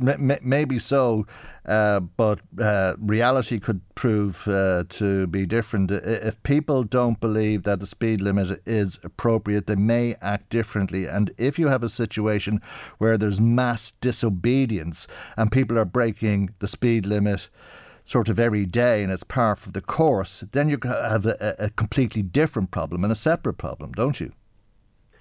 [0.01, 1.27] it maybe so,
[1.65, 5.91] uh, but uh, reality could prove uh, to be different.
[5.91, 11.07] If people don't believe that the speed limit is appropriate, they may act differently.
[11.07, 12.61] And if you have a situation
[12.99, 17.49] where there's mass disobedience and people are breaking the speed limit
[18.09, 21.71] sort of every day and it's part of the course, then you have a, a
[21.71, 24.33] completely different problem and a separate problem, don't you?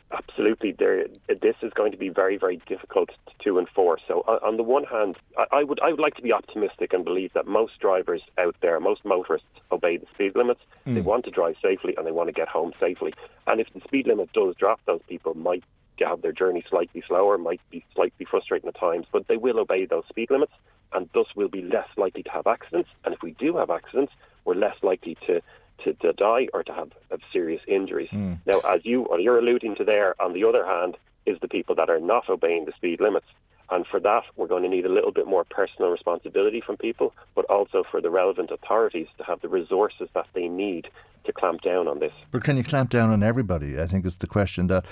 [0.09, 1.05] Absolutely, there.
[1.27, 3.09] This is going to be very, very difficult
[3.43, 4.01] to enforce.
[4.07, 5.17] So, on the one hand,
[5.51, 8.79] I would I would like to be optimistic and believe that most drivers out there,
[8.79, 10.61] most motorists, obey the speed limits.
[10.85, 10.95] Mm.
[10.95, 13.13] They want to drive safely and they want to get home safely.
[13.47, 15.65] And if the speed limit does drop, those people might
[15.99, 19.85] have their journey slightly slower, might be slightly frustrating at times, but they will obey
[19.85, 20.53] those speed limits,
[20.93, 22.89] and thus we'll be less likely to have accidents.
[23.03, 24.13] And if we do have accidents,
[24.45, 25.41] we're less likely to
[25.83, 28.09] to, to die or to have, have serious injuries.
[28.11, 28.39] Mm.
[28.47, 31.75] Now, as you what you're alluding to there, on the other hand, is the people
[31.75, 33.27] that are not obeying the speed limits.
[33.69, 37.13] And for that, we're going to need a little bit more personal responsibility from people,
[37.35, 40.87] but also for the relevant authorities to have the resources that they need
[41.25, 42.13] to clamp down on this.
[42.31, 43.79] But can you clamp down on everybody?
[43.79, 44.85] I think is the question that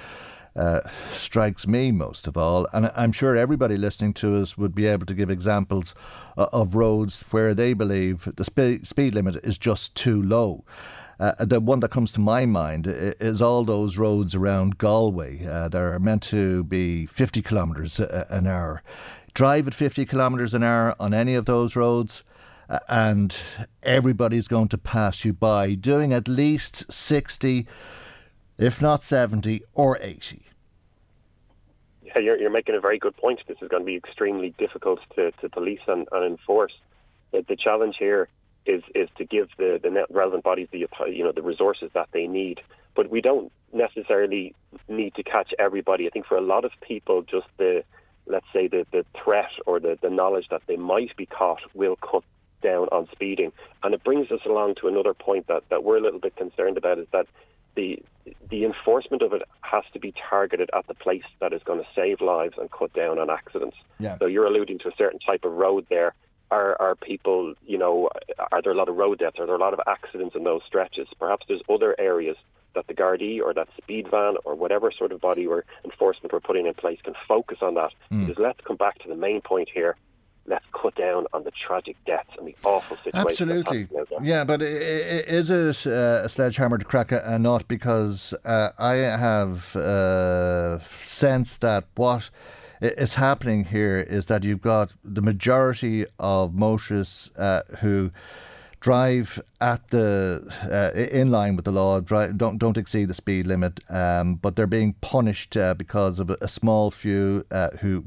[0.55, 0.81] uh,
[1.13, 2.67] strikes me most of all.
[2.71, 5.93] And I'm sure everybody listening to us would be able to give examples
[6.37, 10.63] uh, of roads where they believe the spe- speed limit is just too low.
[11.19, 15.69] Uh, the one that comes to my mind is all those roads around Galway uh,
[15.69, 18.81] that are meant to be 50 kilometres an hour.
[19.33, 22.23] Drive at 50 kilometres an hour on any of those roads,
[22.89, 23.37] and
[23.83, 27.65] everybody's going to pass you by, doing at least 60,
[28.57, 30.44] if not 70 or 80.
[32.15, 33.41] Yeah, you're, you're making a very good point.
[33.47, 36.73] This is going to be extremely difficult to, to police and, and enforce.
[37.31, 38.29] The, the challenge here
[38.65, 42.25] is is to give the, the relevant bodies the you know the resources that they
[42.27, 42.61] need.
[42.95, 44.55] But we don't necessarily
[44.87, 46.07] need to catch everybody.
[46.07, 47.83] I think for a lot of people, just the
[48.27, 51.95] let's say the, the threat or the, the knowledge that they might be caught will
[51.97, 52.23] cut
[52.63, 53.51] down on speeding.
[53.83, 56.77] And it brings us along to another point that, that we're a little bit concerned
[56.77, 57.27] about is that
[57.75, 58.01] the
[58.49, 61.87] the enforcement of it has to be targeted at the place that is going to
[61.95, 63.77] save lives and cut down on accidents.
[63.99, 64.17] Yeah.
[64.17, 66.15] So you're alluding to a certain type of road there.
[66.51, 68.09] Are are people, you know,
[68.51, 69.37] are there a lot of road deaths?
[69.39, 71.07] Are there a lot of accidents in those stretches?
[71.19, 72.37] Perhaps there's other areas
[72.75, 76.39] that the Gardaí or that speed van or whatever sort of body or enforcement we're
[76.39, 77.91] putting in place can focus on that.
[78.11, 78.27] Mm.
[78.27, 79.95] Because let's come back to the main point here.
[80.47, 83.49] Let's cut down on the tragic deaths and the awful situation.
[83.49, 83.87] Absolutely.
[84.21, 87.67] Yeah, but is it uh, a sledgehammer to crack a, nut?
[87.67, 92.29] Because uh, I have uh, sensed that what
[92.81, 98.11] is happening here is that you've got the majority of motorists uh, who
[98.79, 101.99] drive at the uh, in line with the law.
[101.99, 106.29] Drive, don't don't exceed the speed limit, um, but they're being punished uh, because of
[106.29, 108.05] a, a small few uh, who.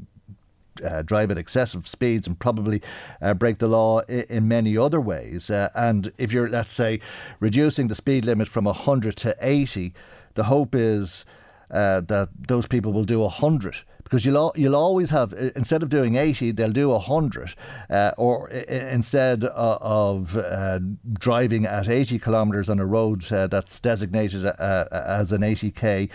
[0.83, 2.81] Uh, drive at excessive speeds and probably
[3.21, 5.49] uh, break the law in, in many other ways.
[5.49, 6.99] Uh, and if you're, let's say,
[7.39, 9.93] reducing the speed limit from 100 to 80,
[10.35, 11.25] the hope is
[11.69, 16.51] that those people will do 100 because you'll you'll always have instead of doing 80
[16.51, 17.53] they'll do 100
[17.89, 20.79] uh, or instead of uh,
[21.13, 26.13] driving at 80 kilometres on a road uh, that's designated uh, as an 80k uh,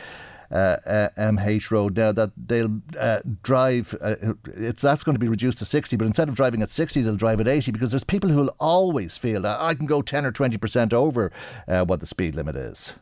[0.50, 4.14] Uh, uh, MH road now that they'll uh, drive uh,
[4.44, 7.16] it's that's going to be reduced to 60 but instead of driving at 60 they'll
[7.16, 10.26] drive at 80 because there's people who will always feel that I can go 10
[10.26, 11.32] or 20% over
[11.66, 12.92] what the speed limit is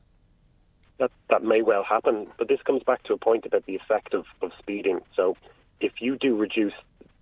[1.02, 2.28] that that may well happen.
[2.38, 5.00] But this comes back to a point about the effect of, of speeding.
[5.16, 5.36] So
[5.80, 6.74] if you do reduce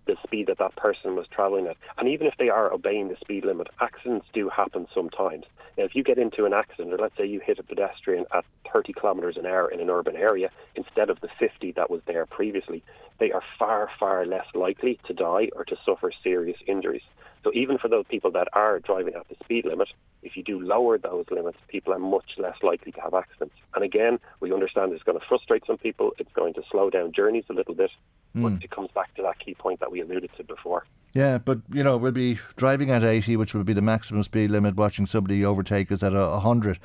[0.06, 3.16] the speed that that person was travelling at, and even if they are obeying the
[3.20, 5.44] speed limit, accidents do happen sometimes.
[5.78, 8.44] Now, if you get into an accident, or let's say you hit a pedestrian at
[8.72, 12.26] 30 kilometres an hour in an urban area instead of the 50 that was there
[12.26, 12.82] previously,
[13.18, 17.02] they are far, far less likely to die or to suffer serious injuries.
[17.42, 19.88] So even for those people that are driving at the speed limit,
[20.22, 23.54] if you do lower those limits, people are much less likely to have accidents.
[23.74, 26.12] And again, we understand it's going to frustrate some people.
[26.18, 27.90] It's going to slow down journeys a little bit.
[28.36, 28.42] Mm.
[28.42, 30.84] But it comes back to that key point that we alluded to before.
[31.14, 34.50] Yeah, but you know, we'll be driving at 80, which would be the maximum speed
[34.50, 36.78] limit, watching somebody overtake us at 100.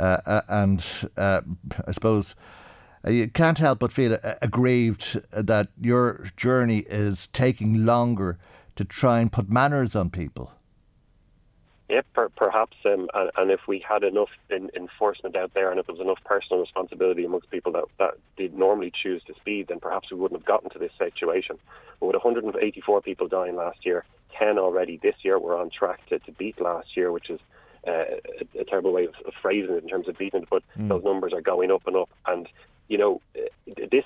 [0.00, 0.84] Uh, uh, and
[1.16, 1.42] uh,
[1.86, 2.34] I suppose
[3.06, 8.38] uh, you can't help but feel aggrieved that your journey is taking longer
[8.78, 10.52] to try and put manners on people.
[11.90, 15.80] Yeah, per, perhaps, um, and, and, if we had enough in, enforcement out there, and
[15.80, 19.66] if there was enough personal responsibility amongst people that, that did normally choose to speed,
[19.68, 21.58] then perhaps we wouldn't have gotten to this situation.
[21.98, 24.04] But with 184 people dying last year,
[24.38, 27.40] 10 already this year, we're on track to, to beat last year, which is
[27.84, 27.90] uh,
[28.54, 30.48] a, a, terrible way of, of, phrasing it in terms of beating it.
[30.48, 30.86] But mm.
[30.86, 32.46] those numbers are going up and up, and
[32.88, 33.20] you know,
[33.66, 34.04] this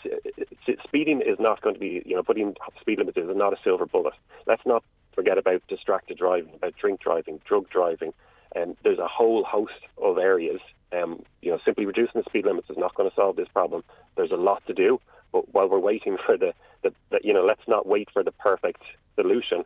[0.85, 3.87] speeding is not going to be, you know, putting speed limits is not a silver
[3.87, 4.15] bullet.
[4.47, 4.83] Let's not
[5.15, 8.13] forget about distracted driving, about drink driving, drug driving,
[8.55, 10.61] and um, there's a whole host of areas.
[10.93, 13.83] Um, you know, simply reducing the speed limits is not going to solve this problem.
[14.17, 15.01] There's a lot to do,
[15.33, 16.53] but while we're waiting for the,
[16.83, 18.83] the, the you know, let's not wait for the perfect
[19.15, 19.65] solution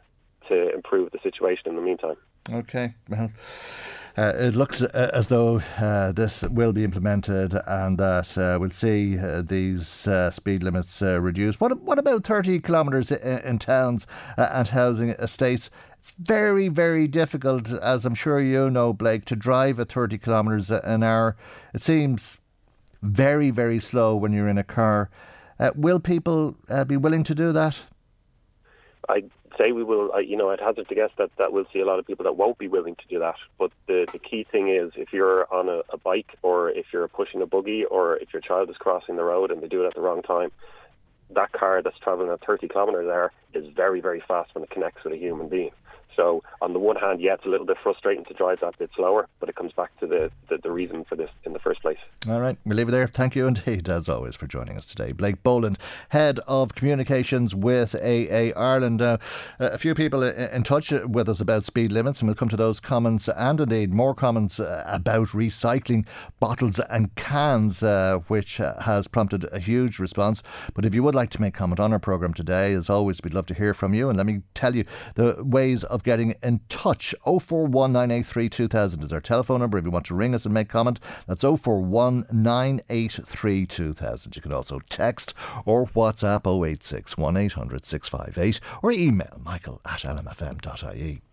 [0.48, 2.16] to improve the situation in the meantime.
[2.52, 3.32] Okay, well.
[4.16, 8.70] Uh, it looks uh, as though uh, this will be implemented and that uh, we'll
[8.70, 11.60] see uh, these uh, speed limits reduced.
[11.60, 14.06] What, what about 30 kilometres in, in towns
[14.38, 15.68] and housing estates?
[16.00, 20.70] It's very, very difficult, as I'm sure you know, Blake, to drive at 30 kilometres
[20.70, 21.36] an hour.
[21.74, 22.38] It seems
[23.02, 25.10] very, very slow when you're in a car.
[25.74, 26.56] will people
[26.86, 27.82] be willing to do that?
[29.10, 29.24] I
[29.58, 31.84] say we will, uh, you know, I'd hazard to guess that, that we'll see a
[31.84, 33.36] lot of people that won't be willing to do that.
[33.58, 37.08] But the, the key thing is if you're on a, a bike or if you're
[37.08, 39.86] pushing a buggy or if your child is crossing the road and they do it
[39.86, 40.50] at the wrong time,
[41.30, 44.70] that car that's traveling at 30 kilometres an hour is very, very fast when it
[44.70, 45.72] connects with a human being.
[46.16, 48.90] So on the one hand, yeah, it's a little bit frustrating to drive that bit
[48.96, 51.82] slower, but it comes back to the, the, the, reason for this in the first
[51.82, 51.98] place.
[52.28, 53.06] All right, we'll leave it there.
[53.06, 55.12] Thank you indeed, as always, for joining us today.
[55.12, 55.78] Blake Boland,
[56.10, 59.02] Head of Communications with AA Ireland.
[59.02, 59.18] Uh,
[59.58, 62.80] a few people in touch with us about speed limits, and we'll come to those
[62.80, 66.06] comments and indeed more comments uh, about recycling
[66.40, 70.42] bottles and cans, uh, which uh, has prompted a huge response.
[70.74, 73.34] But if you would like to make comment on our programme today, as always, we'd
[73.34, 74.08] love to hear from you.
[74.08, 77.14] And let me tell you the ways of getting in touch.
[77.26, 80.98] 0419832000 is our telephone number if you want to ring us and make comment.
[81.26, 84.36] That's 0419832000.
[84.36, 85.34] You can also text
[85.66, 91.25] or WhatsApp 086 1800 658 or email michael at lmfm.ie.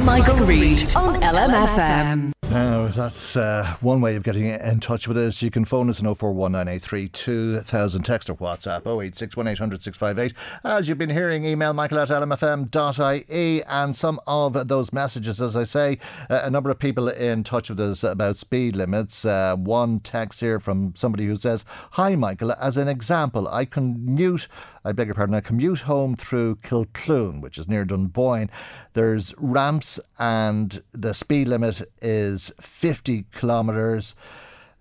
[0.00, 2.32] Michael, Reade on LMFM.
[2.52, 5.40] Now, that's uh, one way of getting in touch with us.
[5.40, 11.72] You can phone us on 0419832000, text or WhatsApp 086 As you've been hearing, email
[11.72, 13.62] michael at lmfm.ie.
[13.62, 17.70] And some of those messages, as I say, uh, a number of people in touch
[17.70, 19.24] with us about speed limits.
[19.24, 22.52] Uh, one text here from somebody who says, Hi, Michael.
[22.52, 24.46] As an example, I commute
[24.84, 28.50] I beg your pardon, I commute home through Kilcloon, which is near Dunboyne.
[28.94, 34.16] There's ramps and the speed limit is 50 kilometres.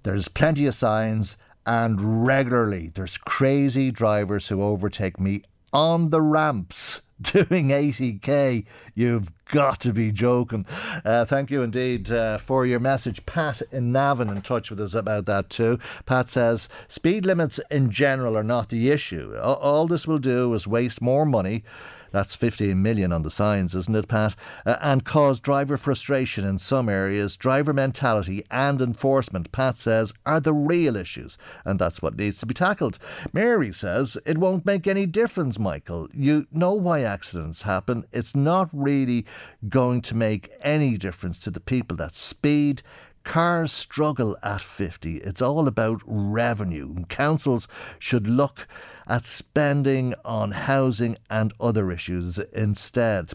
[0.04, 7.02] There's plenty of signs and regularly there's crazy drivers who overtake me on the ramps
[7.22, 8.66] doing 80k.
[8.96, 10.66] You've got to be joking.
[11.06, 13.26] Uh, thank you indeed uh, for your message.
[13.26, 15.78] Pat in Navan in touch with us about that too.
[16.06, 19.38] Pat says speed limits in general are not the issue.
[19.38, 21.64] All this will do is waste more money
[22.12, 24.36] that's 15 million on the signs, isn't it, Pat?
[24.66, 27.38] Uh, and cause driver frustration in some areas.
[27.38, 32.46] Driver mentality and enforcement, Pat says, are the real issues, and that's what needs to
[32.46, 33.00] be tackled.
[33.34, 36.10] Mary says, it won't make any difference, Michael.
[36.14, 38.06] You know why accidents happen.
[38.12, 39.26] It's not really
[39.70, 42.82] going to make any difference to the people that speed.
[43.24, 45.18] Cars struggle at 50.
[45.18, 47.06] It's all about revenue.
[47.06, 47.68] Councils
[48.00, 48.68] should look
[49.12, 53.32] at spending on housing and other issues instead.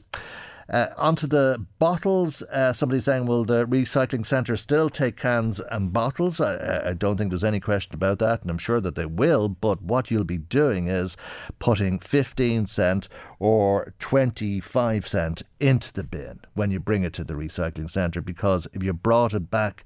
[0.70, 2.42] Uh, onto the bottles.
[2.50, 6.40] Uh, somebody saying, will the recycling centre still take cans and bottles?
[6.40, 9.48] I, I, don't think there's any question about that, and I'm sure that they will.
[9.48, 11.16] But what you'll be doing is
[11.60, 13.08] putting 15 cent
[13.38, 18.66] or 25 cent into the bin when you bring it to the recycling centre, because
[18.72, 19.84] if you brought it back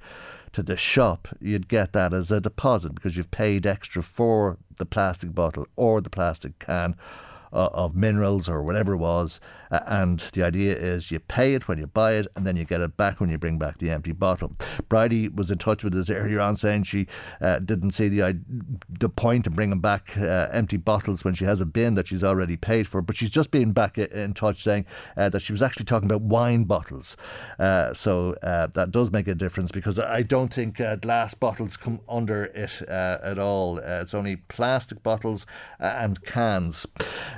[0.53, 4.86] to the shop, you'd get that as a deposit because you've paid extra for the
[4.86, 6.96] plastic bottle or the plastic can
[7.53, 9.40] uh, of minerals or whatever it was.
[9.71, 12.64] Uh, and the idea is you pay it when you buy it and then you
[12.64, 14.53] get it back when you bring back the empty bottle.
[14.89, 17.07] Bridie was in touch with us earlier on saying she
[17.41, 18.41] uh, didn't see the,
[18.89, 22.25] the point of bringing back uh, empty bottles when she has a bin that she's
[22.25, 23.01] already paid for.
[23.01, 26.23] But she's just been back in touch saying uh, that she was actually talking about
[26.23, 27.16] wine bottles.
[27.59, 32.45] Uh, so that does make a difference because I don't think glass bottles come under
[32.45, 33.79] it at all.
[33.79, 35.47] it's only plastic bottles
[35.79, 36.87] and cans.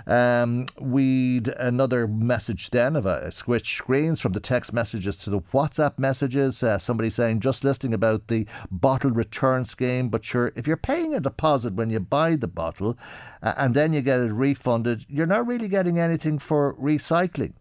[0.06, 5.40] Um, we'd another message then of a, switch screens from the text messages to the
[5.40, 6.62] WhatsApp messages.
[6.62, 11.14] Uh, somebody saying just listening about the bottle return scheme, but sure, if you're paying
[11.14, 12.96] a deposit when you buy the bottle
[13.42, 17.52] uh, and then you get it refunded, you're not really getting anything for recycling.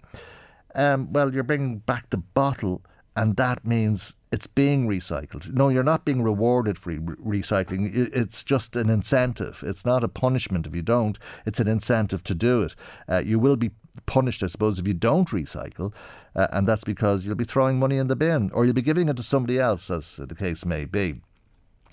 [0.75, 2.81] Um, well, you're bringing back the bottle,
[3.15, 5.51] and that means it's being recycled.
[5.53, 7.91] No, you're not being rewarded for re- recycling.
[7.93, 9.61] It's just an incentive.
[9.65, 11.19] It's not a punishment if you don't.
[11.45, 12.75] It's an incentive to do it.
[13.09, 13.71] Uh, you will be
[14.05, 15.93] punished, I suppose, if you don't recycle,
[16.35, 19.09] uh, and that's because you'll be throwing money in the bin or you'll be giving
[19.09, 21.21] it to somebody else, as the case may be.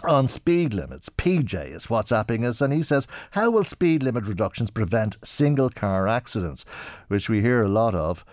[0.05, 4.71] On speed limits, PJ is WhatsApping us and he says, How will speed limit reductions
[4.71, 6.65] prevent single car accidents?
[7.09, 8.25] Which we hear a lot of.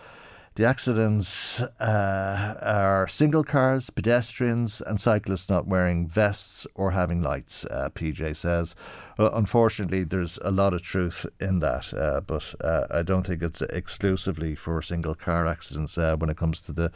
[0.56, 7.66] The accidents uh, are single cars, pedestrians, and cyclists not wearing vests or having lights,
[7.66, 8.74] uh, PJ says.
[9.18, 13.42] Well, unfortunately, there's a lot of truth in that, uh, but uh, I don't think
[13.42, 16.92] it's exclusively for single car accidents uh, when it comes to the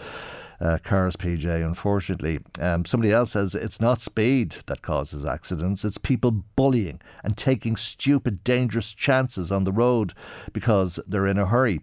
[0.59, 2.39] uh, cars, PJ, unfortunately.
[2.59, 7.78] Um, somebody else says it's not speed that causes accidents, it's people bullying and taking
[7.78, 10.13] stupid, dangerous chances on the road
[10.51, 11.80] because they're in a hurry.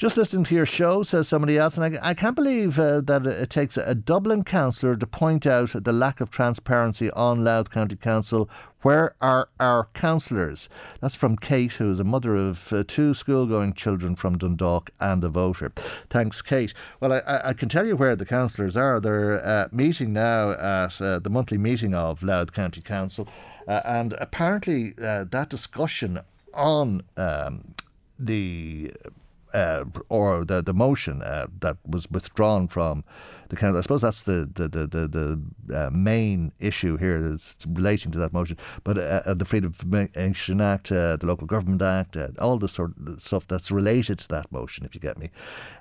[0.00, 3.26] Just listening to your show, says somebody else, and I, I can't believe uh, that
[3.26, 7.96] it takes a Dublin councillor to point out the lack of transparency on Louth County
[7.96, 8.48] Council.
[8.80, 10.70] Where are our councillors?
[11.02, 14.88] That's from Kate, who is a mother of uh, two school going children from Dundalk
[15.00, 15.70] and a voter.
[16.08, 16.72] Thanks, Kate.
[16.98, 19.00] Well, I, I can tell you where the councillors are.
[19.00, 23.28] They're uh, meeting now at uh, the monthly meeting of Louth County Council,
[23.68, 26.20] uh, and apparently uh, that discussion
[26.54, 27.74] on um,
[28.18, 28.94] the
[29.54, 33.04] uh, or the the motion uh, that was withdrawn from
[33.48, 33.78] the council.
[33.78, 38.18] I suppose that's the the the the, the uh, main issue here that's relating to
[38.18, 38.56] that motion.
[38.84, 42.68] But uh, uh, the Freedom of Information Act, uh, the Local Government Act, all the
[42.68, 45.30] sort of stuff that's related to that motion, if you get me,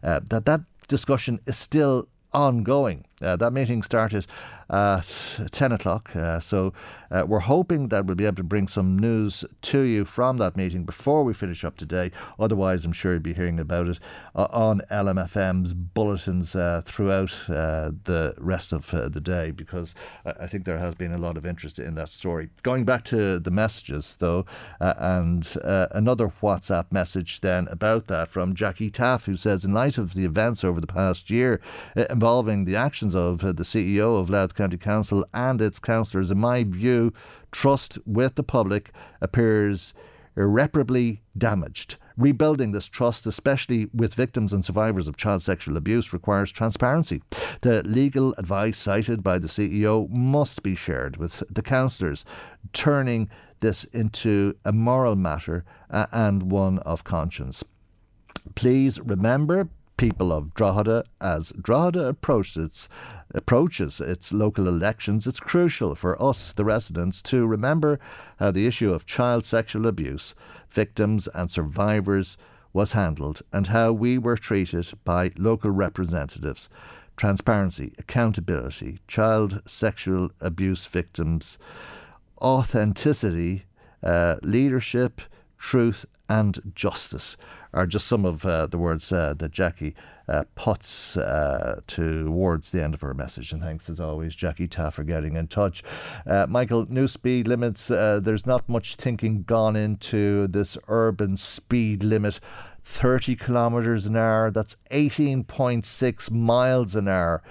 [0.01, 3.05] that that discussion is still ongoing.
[3.21, 4.25] Uh, that meeting started
[4.69, 6.15] at 10 o'clock.
[6.15, 6.73] Uh, so
[7.11, 10.55] uh, we're hoping that we'll be able to bring some news to you from that
[10.55, 12.11] meeting before we finish up today.
[12.39, 13.99] Otherwise, I'm sure you'll be hearing about it
[14.35, 20.45] uh, on LMFM's bulletins uh, throughout uh, the rest of uh, the day because I
[20.45, 22.49] think there has been a lot of interest in that story.
[22.61, 24.45] Going back to the messages, though,
[24.79, 30.13] and another WhatsApp message then about that from Jackie Taff, who says, in light of
[30.13, 31.59] the events over the past year
[32.09, 36.63] involving the actions of the CEO of Louth County Council and its councillors, in my
[36.63, 37.13] view,
[37.51, 38.91] trust with the public
[39.21, 39.93] appears
[40.35, 41.97] irreparably damaged.
[42.17, 47.21] Rebuilding this trust, especially with victims and survivors of child sexual abuse, requires transparency.
[47.61, 52.25] The legal advice cited by the CEO must be shared with the councillors,
[52.73, 53.29] turning
[53.59, 57.63] this into a moral matter uh, and one of conscience.
[58.55, 59.69] Please remember,
[59.99, 62.89] people of Drogheda, as Drogheda approaches its
[63.35, 67.99] approaches its local elections, it's crucial for us, the residents, to remember
[68.37, 70.33] how the issue of child sexual abuse,
[70.71, 72.37] victims and survivors
[72.71, 76.69] was handled and how we were treated by local representatives.
[77.17, 81.57] Transparency, accountability, child sexual abuse victims,
[82.41, 83.65] authenticity,
[84.01, 85.19] uh, leadership,
[85.57, 87.35] truth, and justice
[87.73, 89.95] are just some of uh, the words uh, that Jackie
[90.27, 93.51] uh, puts uh, towards the end of her message.
[93.51, 95.83] And thanks as always, Jackie Taff, for getting in touch.
[96.25, 97.91] Uh, Michael, new speed limits.
[97.91, 102.39] Uh, there's not much thinking gone into this urban speed limit.
[102.83, 107.43] 30 kilometres an hour, that's 18.6 miles an hour.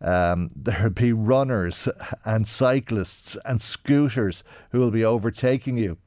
[0.00, 1.88] Um, there'll be runners
[2.24, 5.98] and cyclists and scooters who will be overtaking you.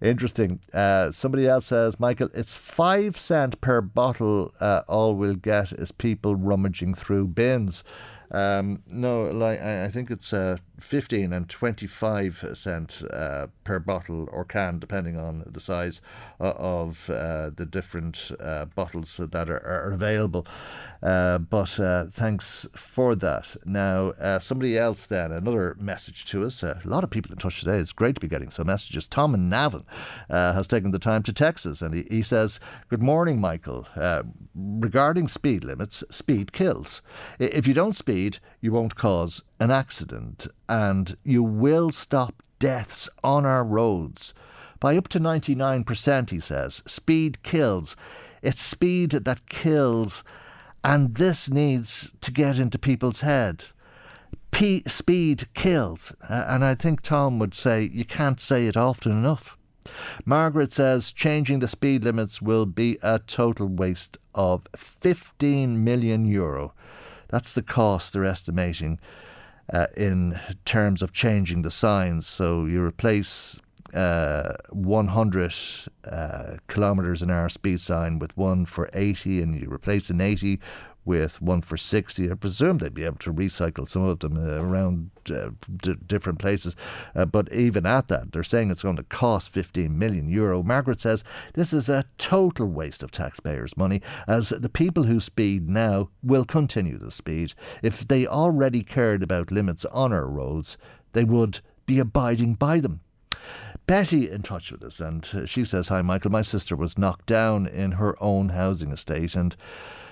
[0.00, 0.60] Interesting.
[0.72, 4.52] Uh, somebody else says, Michael, it's five cent per bottle.
[4.60, 7.82] Uh, all we'll get is people rummaging through bins.
[8.30, 14.44] Um, no, like I think it's uh, 15 and 25 cent uh, per bottle or
[14.44, 16.00] can, depending on the size
[16.40, 20.46] uh, of uh, the different uh, bottles that are, are available.
[21.02, 21.68] Uh, but
[22.12, 23.56] thanks for that.
[23.64, 26.62] Now, somebody else then, another message to us.
[26.62, 27.78] a lot of people in touch today.
[27.78, 29.06] It's great to be getting some messages.
[29.06, 29.84] Tom and Navan
[30.28, 32.58] has taken the time to text us, and he, he says,
[32.88, 33.86] Good morning, Michael.
[34.54, 37.02] regarding speed limits, speed kills.
[37.38, 43.44] If you don't speed, you won't cause an accident and you will stop deaths on
[43.46, 44.34] our roads.
[44.80, 46.82] By up to 99%, he says.
[46.86, 47.96] Speed kills.
[48.42, 50.22] It's speed that kills,
[50.84, 53.64] and this needs to get into people's head.
[54.52, 59.56] P- speed kills, and I think Tom would say you can't say it often enough.
[60.24, 66.72] Margaret says changing the speed limits will be a total waste of 15 million euro.
[67.28, 69.00] That's the cost they're estimating
[69.72, 72.26] uh, in terms of changing the signs.
[72.26, 73.60] So you replace
[73.94, 75.54] uh, 100
[76.04, 80.60] uh, kilometres an hour speed sign with one for 80, and you replace an 80
[81.08, 82.30] with one for 60.
[82.30, 86.38] I presume they'd be able to recycle some of them uh, around uh, d- different
[86.38, 86.76] places.
[87.16, 90.62] Uh, but even at that, they're saying it's going to cost 15 million euro.
[90.62, 95.66] Margaret says this is a total waste of taxpayers' money, as the people who speed
[95.66, 97.54] now will continue to speed.
[97.82, 100.76] If they already cared about limits on our roads,
[101.14, 103.00] they would be abiding by them.
[103.86, 106.30] Betty in touch with us, and she says, Hi, Michael.
[106.30, 109.56] My sister was knocked down in her own housing estate, and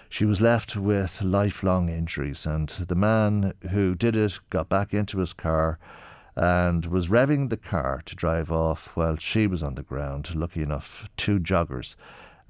[0.09, 5.19] she was left with lifelong injuries, and the man who did it got back into
[5.19, 5.79] his car
[6.35, 10.35] and was revving the car to drive off while she was on the ground.
[10.35, 11.97] Lucky enough, two joggers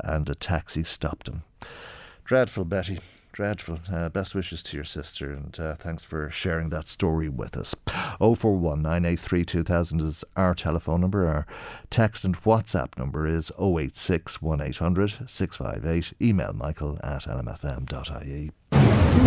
[0.00, 1.42] and a taxi stopped him.
[2.24, 2.98] Dreadful, Betty
[3.36, 3.78] dreadful.
[3.92, 7.74] Uh, best wishes to your sister, and uh, thanks for sharing that story with us.
[8.18, 11.26] 041 983 2000 is our telephone number.
[11.26, 11.46] Our
[11.90, 16.12] text and WhatsApp number is 086 1800 658.
[16.20, 18.50] Email michael at lmfm.ie.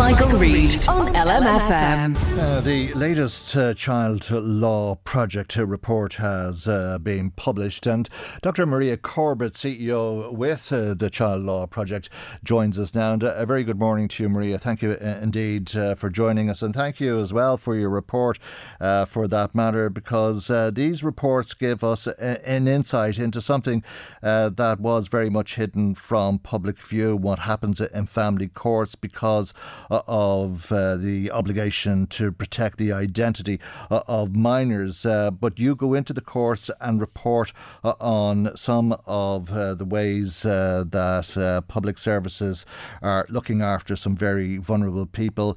[0.00, 2.16] Michael, Reade on LMFM.
[2.38, 8.08] Uh, the latest uh, child law project report has uh, been published, and
[8.40, 8.64] Dr.
[8.64, 12.08] Maria Corbett, CEO with uh, the Child Law Project,
[12.42, 13.12] joins us now.
[13.12, 14.58] And uh, a very good morning to you, Maria.
[14.58, 18.38] Thank you uh, indeed for joining us, and thank you as well for your report
[18.78, 23.84] for that matter, because these reports give us a, an insight into something
[24.22, 29.54] that was very much hidden from public view what happens in family courts because because
[29.90, 35.06] uh, of uh, the obligation to protect the identity uh, of minors.
[35.06, 37.52] Uh, but you go into the courts and report
[37.84, 42.66] uh, on some of uh, the ways uh, that public services
[43.02, 45.56] are looking after some very vulnerable people.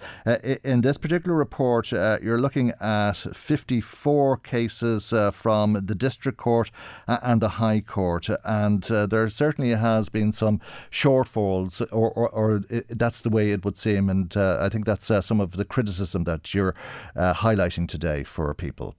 [0.63, 6.69] in this particular report, you're looking at 54 cases from the district court
[7.07, 10.59] and the high court, and there certainly has been some
[10.91, 12.59] shortfalls, or, or, or
[12.89, 14.09] that's the way it would seem.
[14.09, 16.75] And uh, I think that's uh, some of the criticism that you're
[17.15, 18.95] uh, highlighting today for people.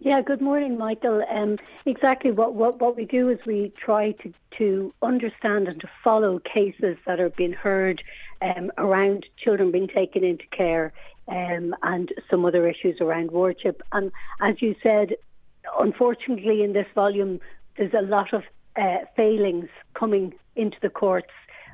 [0.00, 1.24] Yeah, good morning, Michael.
[1.30, 1.56] Um,
[1.86, 6.40] exactly what, what, what we do is we try to, to understand and to follow
[6.40, 8.02] cases that are being heard
[8.42, 10.92] um, around children being taken into care
[11.28, 13.82] um, and some other issues around wardship.
[13.92, 14.12] And
[14.42, 15.14] as you said,
[15.80, 17.40] unfortunately, in this volume,
[17.78, 18.42] there's a lot of
[18.76, 21.32] uh, failings coming into the courts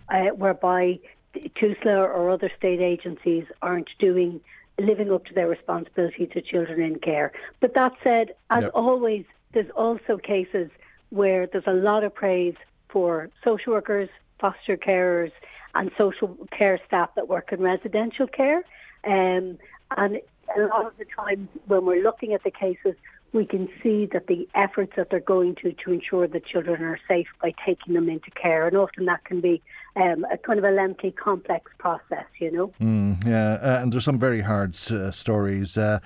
[0.08, 1.00] uh, whereby
[1.34, 4.40] TUSLA or other state agencies aren't doing
[4.78, 7.32] living up to their responsibility to children in care.
[7.60, 8.72] But that said, as yep.
[8.74, 10.70] always, there's also cases
[11.10, 12.54] where there's a lot of praise
[12.88, 14.08] for social workers,
[14.38, 15.32] foster carers,
[15.74, 18.64] and social care staff that work in residential care.
[19.04, 19.58] Um,
[19.96, 20.20] and
[20.56, 22.94] a lot of the times when we're looking at the cases,
[23.32, 26.98] we can see that the efforts that they're going to to ensure that children are
[27.06, 29.62] safe by taking them into care, and often that can be
[29.96, 32.72] um, a kind of a lengthy, complex process, you know.
[32.80, 35.76] Mm, yeah, uh, and there's some very hard uh, stories.
[35.76, 36.00] Uh,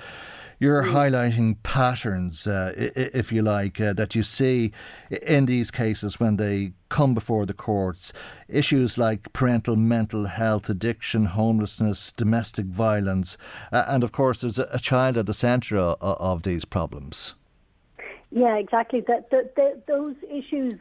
[0.59, 0.93] you're mm.
[0.93, 4.73] highlighting patterns, uh, if you like, uh, that you see
[5.23, 8.13] in these cases when they come before the courts.
[8.49, 13.37] Issues like parental mental health, addiction, homelessness, domestic violence,
[13.73, 17.35] uh, and of course, there's a, a child at the centre of, of these problems.
[18.31, 19.01] Yeah, exactly.
[19.07, 20.73] That the, the, those issues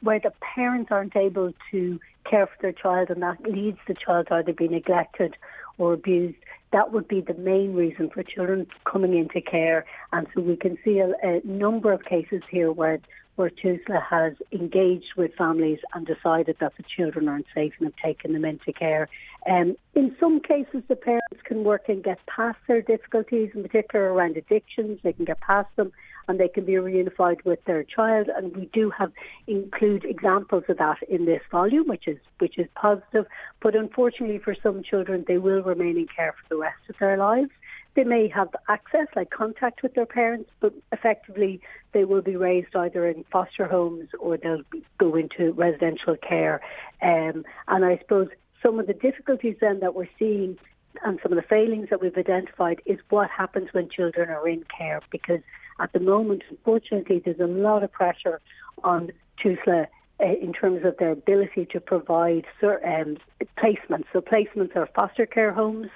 [0.00, 4.28] where the parents aren't able to care for their child, and that leads the child
[4.28, 5.36] to either be neglected
[5.78, 6.36] or abused
[6.72, 9.84] that would be the main reason for children coming into care.
[10.12, 13.00] And so we can see a, a number of cases here where
[13.36, 17.96] where TUSLA has engaged with families and decided that the children aren't safe and have
[18.02, 19.10] taken them into care.
[19.46, 24.10] Um, in some cases, the parents can work and get past their difficulties, in particular
[24.10, 25.00] around addictions.
[25.02, 25.92] They can get past them
[26.28, 28.28] and they can be reunified with their child.
[28.34, 29.12] And we do have
[29.46, 33.26] include examples of that in this volume, which is which is positive.
[33.62, 37.16] But unfortunately, for some children, they will remain in care for the rest of their
[37.16, 37.50] lives.
[37.94, 41.60] They may have access, like contact with their parents, but effectively
[41.92, 44.62] they will be raised either in foster homes or they'll
[44.98, 46.60] go into residential care.
[47.00, 48.28] Um, and I suppose
[48.62, 50.58] some of the difficulties then that we're seeing
[51.04, 54.64] and some of the failings that we've identified is what happens when children are in
[54.76, 55.40] care because
[55.78, 58.40] at the moment, unfortunately, there's a lot of pressure
[58.84, 59.10] on
[59.42, 59.86] TUSLA
[60.20, 63.18] uh, in terms of their ability to provide um,
[63.58, 64.04] placements.
[64.12, 65.88] So placements are foster care homes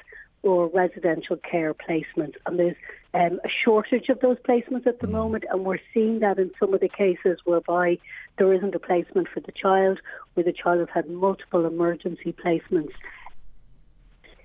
[0.42, 2.34] or residential care placements.
[2.46, 2.76] And there's
[3.14, 5.12] um, a shortage of those placements at the mm.
[5.12, 7.98] moment, and we're seeing that in some of the cases whereby
[8.38, 10.00] there isn't a placement for the child,
[10.34, 12.92] where the child has had multiple emergency placements.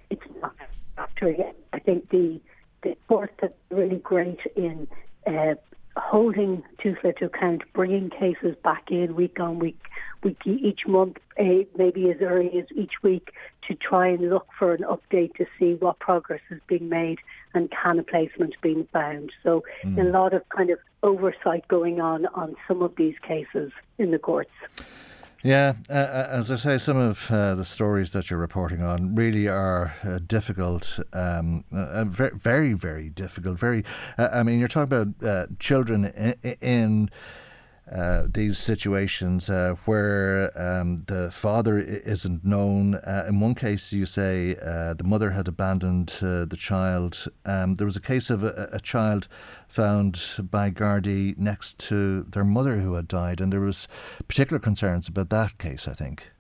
[0.10, 0.56] It's not
[0.98, 1.36] after.
[1.74, 2.40] I think the
[2.84, 4.88] the courts are really great in
[5.28, 5.56] uh,
[5.98, 9.80] holding TUSLA to account, bringing cases back in week on week,
[10.24, 13.32] week each month, uh, maybe as early as each week,
[13.68, 17.20] to try and look for an update to see what progress is being made
[17.54, 19.32] and can a placement being found.
[19.42, 19.98] So mm.
[20.00, 24.20] a lot of kind of oversight going on on some of these cases in the
[24.20, 24.52] courts.
[25.46, 29.14] Yeah, uh, uh, as I say, some of uh, the stories that you're reporting on
[29.14, 33.60] really are uh, difficult, um, uh, very, very, very difficult.
[33.60, 33.86] Very,
[34.18, 37.10] uh, I mean, you're talking about children in, in
[37.92, 42.96] uh, these situations uh, where um, the father isn't known.
[42.96, 47.28] Uh, in one case, you say uh, the mother had abandoned uh, the child.
[47.46, 49.28] Um, there was a case of a, a, child
[49.68, 53.88] found by Gardaí next to their mother who had died, and there was
[54.28, 55.88] particular concerns about that case.
[55.88, 56.32] I think.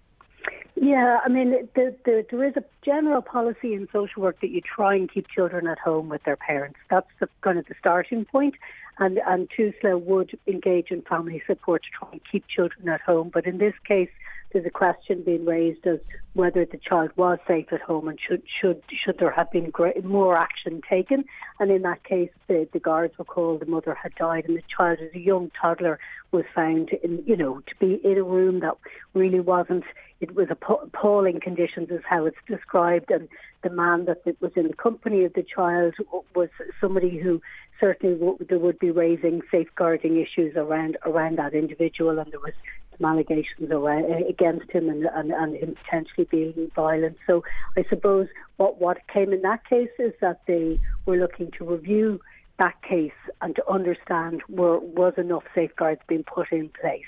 [0.75, 4.61] Yeah, I mean, the, the, there is a general policy in social work that you
[4.61, 6.77] try and keep children at home with their parents.
[6.89, 8.55] That's the, kind of the starting point
[8.97, 13.29] and, and TUSLA would engage in family support to try and keep children at home.
[13.33, 14.09] But in this case,
[14.53, 15.99] there's a question being raised as
[16.33, 19.69] whether the child was safe at home and should should should there have been
[20.03, 21.25] more action taken.
[21.59, 24.63] And in that case, the, the guards were called, the mother had died, and the
[24.73, 25.99] child, as a young toddler,
[26.31, 28.77] was found in you know to be in a room that
[29.13, 29.83] really wasn't.
[30.21, 33.27] It was appalling conditions, is how it's described, and
[33.63, 35.95] the man that was in the company of the child
[36.35, 36.49] was
[36.81, 37.41] somebody who
[37.79, 42.53] certainly there would be raising safeguarding issues around around that individual, and there was
[42.97, 47.17] some allegations around, against him and, and, and him potentially being violent.
[47.27, 47.43] So
[47.77, 48.27] I suppose
[48.57, 52.19] what, what came in that case is that they were looking to review
[52.57, 53.11] that case
[53.41, 57.03] and to understand were, was enough safeguards being put in place.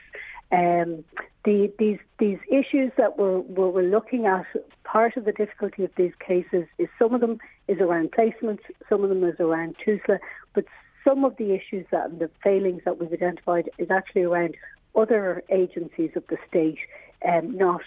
[0.51, 1.03] Um,
[1.47, 4.45] the, these these issues that we're, we're looking at,
[4.83, 7.37] part of the difficulty of these cases is some of them
[7.69, 8.59] is around placements,
[8.89, 10.19] some of them is around TUSLA,
[10.53, 10.65] but
[11.05, 14.57] some of the issues that the failings that we've identified is actually around
[14.93, 16.79] other agencies of the state
[17.25, 17.81] um, not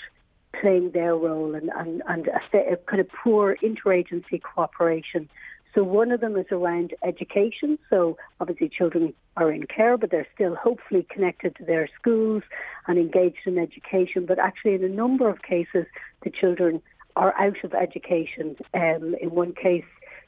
[0.59, 5.29] playing their role and, and, and a, a kind of poor interagency cooperation
[5.75, 7.79] so one of them is around education.
[7.89, 12.43] So obviously children are in care, but they're still hopefully connected to their schools
[12.87, 14.27] and engaged in education.
[14.27, 15.87] But actually, in a number of cases,
[16.25, 16.83] the children
[17.17, 18.57] are out of education.
[18.75, 19.85] Um, in one case,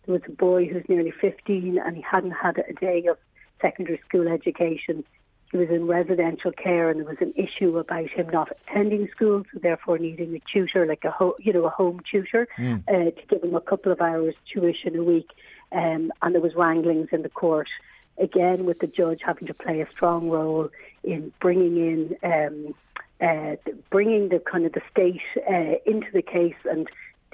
[0.07, 3.19] there was a boy who's nearly 15 and he hadn't had a day of
[3.61, 5.05] secondary school education
[5.53, 9.45] he was in residential care and there was an issue about him not attending school,
[9.53, 12.83] so therefore needing a tutor, like a ho- you know a home tutor, mm.
[12.89, 15.31] uh, to give him a couple of hours tuition a week.
[15.71, 17.69] Um, and there was wranglings in the court
[18.19, 20.71] again with the judge having to play a strong role
[21.05, 22.75] in bringing in um,
[23.21, 23.57] uh,
[23.91, 26.89] bringing the kind of the state uh, into the case and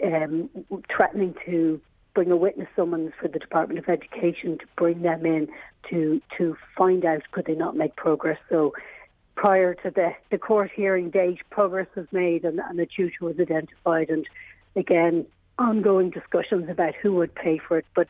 [0.05, 0.51] um,
[0.95, 1.81] threatening to
[2.14, 5.48] bring a witness summons for the Department of Education to bring them in
[5.90, 8.39] to to find out could they not make progress.
[8.48, 8.72] So
[9.39, 13.39] prior to the, the court hearing date, progress was made and, and the tutor was
[13.39, 14.10] identified.
[14.10, 14.26] And
[14.74, 15.26] again,
[15.59, 17.86] ongoing discussions about who would pay for it.
[17.94, 18.09] But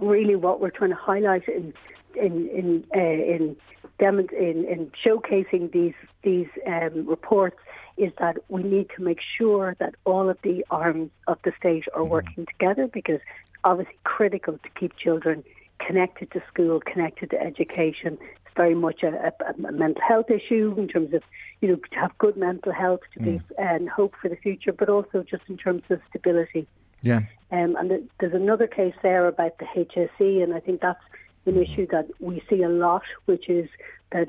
[0.00, 1.74] really, what we're trying to highlight in
[2.14, 3.56] in in uh, in,
[3.98, 7.56] in, in showcasing these these um, reports
[7.96, 11.84] is that we need to make sure that all of the arms of the state
[11.94, 12.10] are mm-hmm.
[12.10, 13.20] working together because
[13.64, 15.42] obviously critical to keep children
[15.84, 18.18] connected to school, connected to education.
[18.20, 21.22] It's very much a, a, a mental health issue in terms of,
[21.60, 23.24] you know, to have good mental health, to mm.
[23.24, 26.66] be and hope for the future, but also just in terms of stability.
[27.02, 27.20] Yeah.
[27.50, 31.02] Um, and the, there's another case there about the HSE, and I think that's
[31.46, 33.68] an issue that we see a lot, which is
[34.12, 34.28] that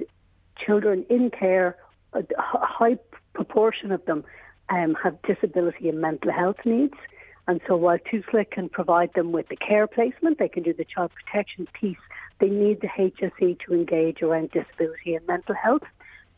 [0.58, 1.76] children in care,
[2.14, 2.98] a high
[3.34, 4.24] proportion of them
[4.70, 6.96] um, have disability and mental health needs.
[7.48, 10.84] And so while TUSLA can provide them with the care placement, they can do the
[10.84, 11.98] child protection piece,
[12.40, 15.84] they need the HSE to engage around disability and mental health.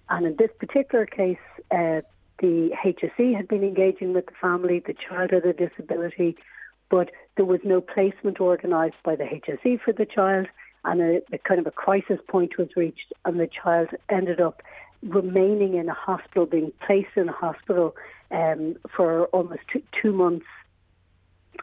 [0.09, 1.37] And in this particular case,
[1.71, 2.01] uh,
[2.39, 6.37] the HSE had been engaging with the family, the child had a disability,
[6.89, 10.47] but there was no placement organised by the HSE for the child,
[10.89, 14.63] and a, a kind of a crisis point was reached, and the child ended up
[15.03, 17.95] remaining in a hospital, being placed in a hospital
[18.31, 20.47] um, for almost two, two months,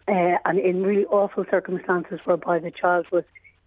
[0.06, 3.24] uh, and in really awful circumstances, whereby the child was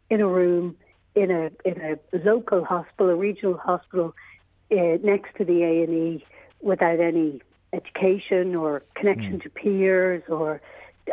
[0.10, 0.77] in a room
[1.15, 4.15] in a in a local hospital, a regional hospital,
[4.72, 6.26] uh, next to the A and E,
[6.61, 7.41] without any
[7.73, 9.44] education or connection mm.
[9.44, 10.61] to peers, or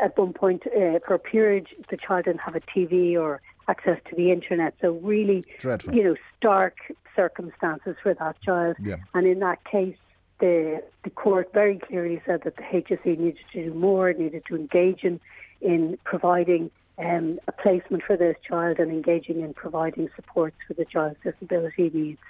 [0.01, 3.99] at one point uh, for a period the child didn't have a TV or access
[4.09, 4.75] to the internet.
[4.81, 5.95] So really, Dreadful.
[5.95, 6.77] you know, stark
[7.15, 8.77] circumstances for that child.
[8.83, 8.97] Yeah.
[9.15, 9.97] And in that case,
[10.39, 14.57] the the court very clearly said that the HSE needed to do more, needed to
[14.57, 15.21] engage in
[15.61, 20.85] in providing um, a placement for this child and engaging in providing supports for the
[20.85, 22.21] child's disability needs.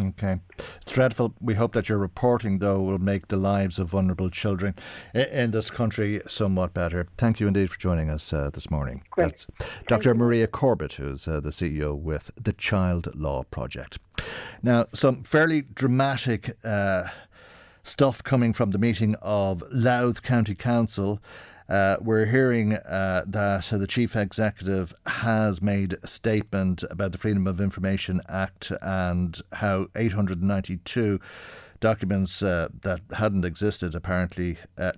[0.00, 0.38] Okay.
[0.82, 1.34] It's dreadful.
[1.40, 4.74] We hope that your reporting, though, will make the lives of vulnerable children
[5.14, 7.08] in this country somewhat better.
[7.16, 9.02] Thank you indeed for joining us uh, this morning.
[9.10, 9.46] Great.
[9.58, 10.14] That's Dr.
[10.14, 13.98] Maria Corbett, who's uh, the CEO with the Child Law Project.
[14.62, 17.04] Now, some fairly dramatic uh,
[17.82, 21.20] stuff coming from the meeting of Louth County Council.
[21.68, 27.18] Uh, we're hearing uh, that uh, the chief executive has made a statement about the
[27.18, 31.20] Freedom of Information Act and how 892
[31.80, 34.92] documents uh, that hadn't existed apparently uh,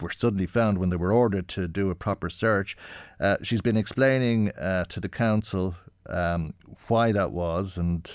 [0.00, 2.76] were suddenly found when they were ordered to do a proper search.
[3.20, 4.46] Uh, she's been explaining
[4.88, 5.76] to the council
[6.08, 6.54] um,
[6.88, 8.10] why that was and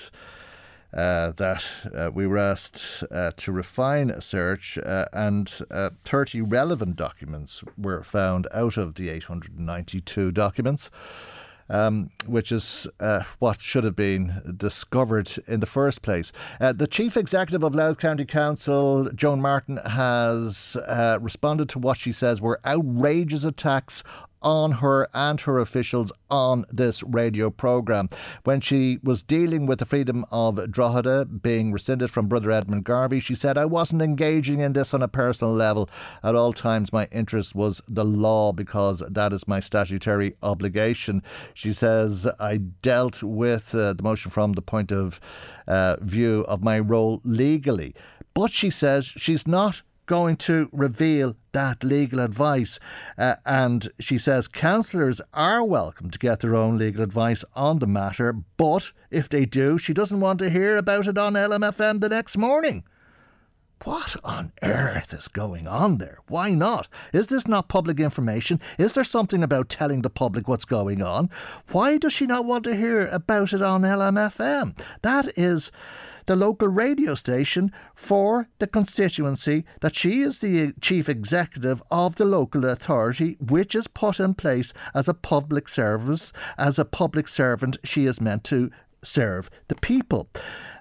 [0.93, 1.65] uh, that
[1.95, 7.63] uh, we were asked uh, to refine a search, uh, and uh, 30 relevant documents
[7.77, 10.89] were found out of the 892 documents.
[11.69, 16.33] Um, which is uh, what should have been discovered in the first place.
[16.59, 20.75] the chief executive of Louth County Council, Joan Martin, has
[21.21, 24.03] responded to what she says were outrageous attacks
[24.41, 28.09] on her and her officials on this radio programme.
[28.43, 33.19] When she was dealing with the freedom of Drogheda being rescinded from Brother Edmund Garvey,
[33.19, 35.89] she said, I wasn't engaging in this on a personal level.
[36.23, 41.23] At all times, my interest was the law because that is my statutory obligation.
[41.53, 45.19] She says, I dealt with uh, the motion from the point of
[45.67, 47.95] uh, view of my role legally.
[48.33, 49.81] But she says she's not
[50.11, 52.81] going to reveal that legal advice.
[53.17, 57.87] Uh, and she says councillors are welcome to get their own legal advice on the
[57.87, 62.09] matter, but if they do, she doesn't want to hear about it on LMFM the
[62.09, 62.83] next morning.
[63.85, 66.17] What on earth is going on there?
[66.27, 66.89] Why not?
[67.13, 68.59] Is this not public information?
[68.77, 71.29] Is there something about telling the public what's going on?
[71.71, 74.77] Why does she not want to hear about it on LMFM?
[75.03, 75.71] That is
[76.25, 82.25] the local radio station for the constituency that she is the chief executive of the
[82.25, 87.77] local authority, which is put in place as a public service, as a public servant
[87.83, 88.71] she is meant to
[89.03, 90.29] serve the people.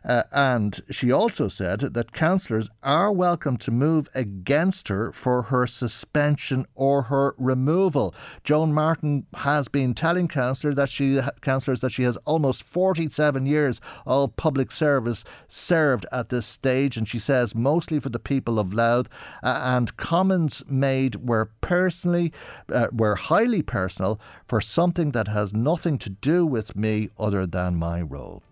[0.04, 5.66] Uh, and she also said that councillors are welcome to move against her for her
[5.66, 8.14] suspension or her removal.
[8.44, 13.80] Joan Martin has been telling councillors that she councillors that she has almost 47 years
[14.06, 18.72] of public service served at this stage, and she says mostly for the people of
[18.72, 19.08] Louth.
[19.42, 22.32] Uh, and comments made were personally
[22.72, 27.76] uh, were highly personal for something that has nothing to do with me other than
[27.76, 28.42] my role.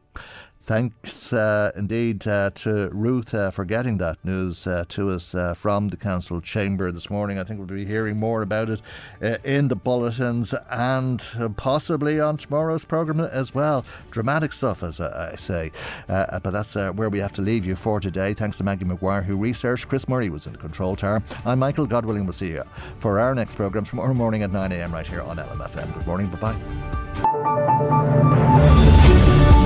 [0.68, 5.54] Thanks uh, indeed uh, to Ruth uh, for getting that news uh, to us uh,
[5.54, 7.38] from the council chamber this morning.
[7.38, 8.82] I think we'll be hearing more about it
[9.22, 11.24] uh, in the bulletins and
[11.56, 13.82] possibly on tomorrow's programme as well.
[14.10, 15.72] Dramatic stuff, as I say.
[16.06, 18.34] but that's where we have to leave you for today.
[18.34, 19.88] Thanks to Maggie McGuire, who researched.
[19.88, 21.22] Chris Murray was in the control tower.
[21.46, 22.24] I'm Michael Godwilling.
[22.24, 22.64] We'll see you
[22.98, 25.94] for our next programme tomorrow morning at 9am right here on LMFM.
[25.94, 26.26] Good morning.
[26.26, 26.52] Bye
[29.24, 29.47] bye.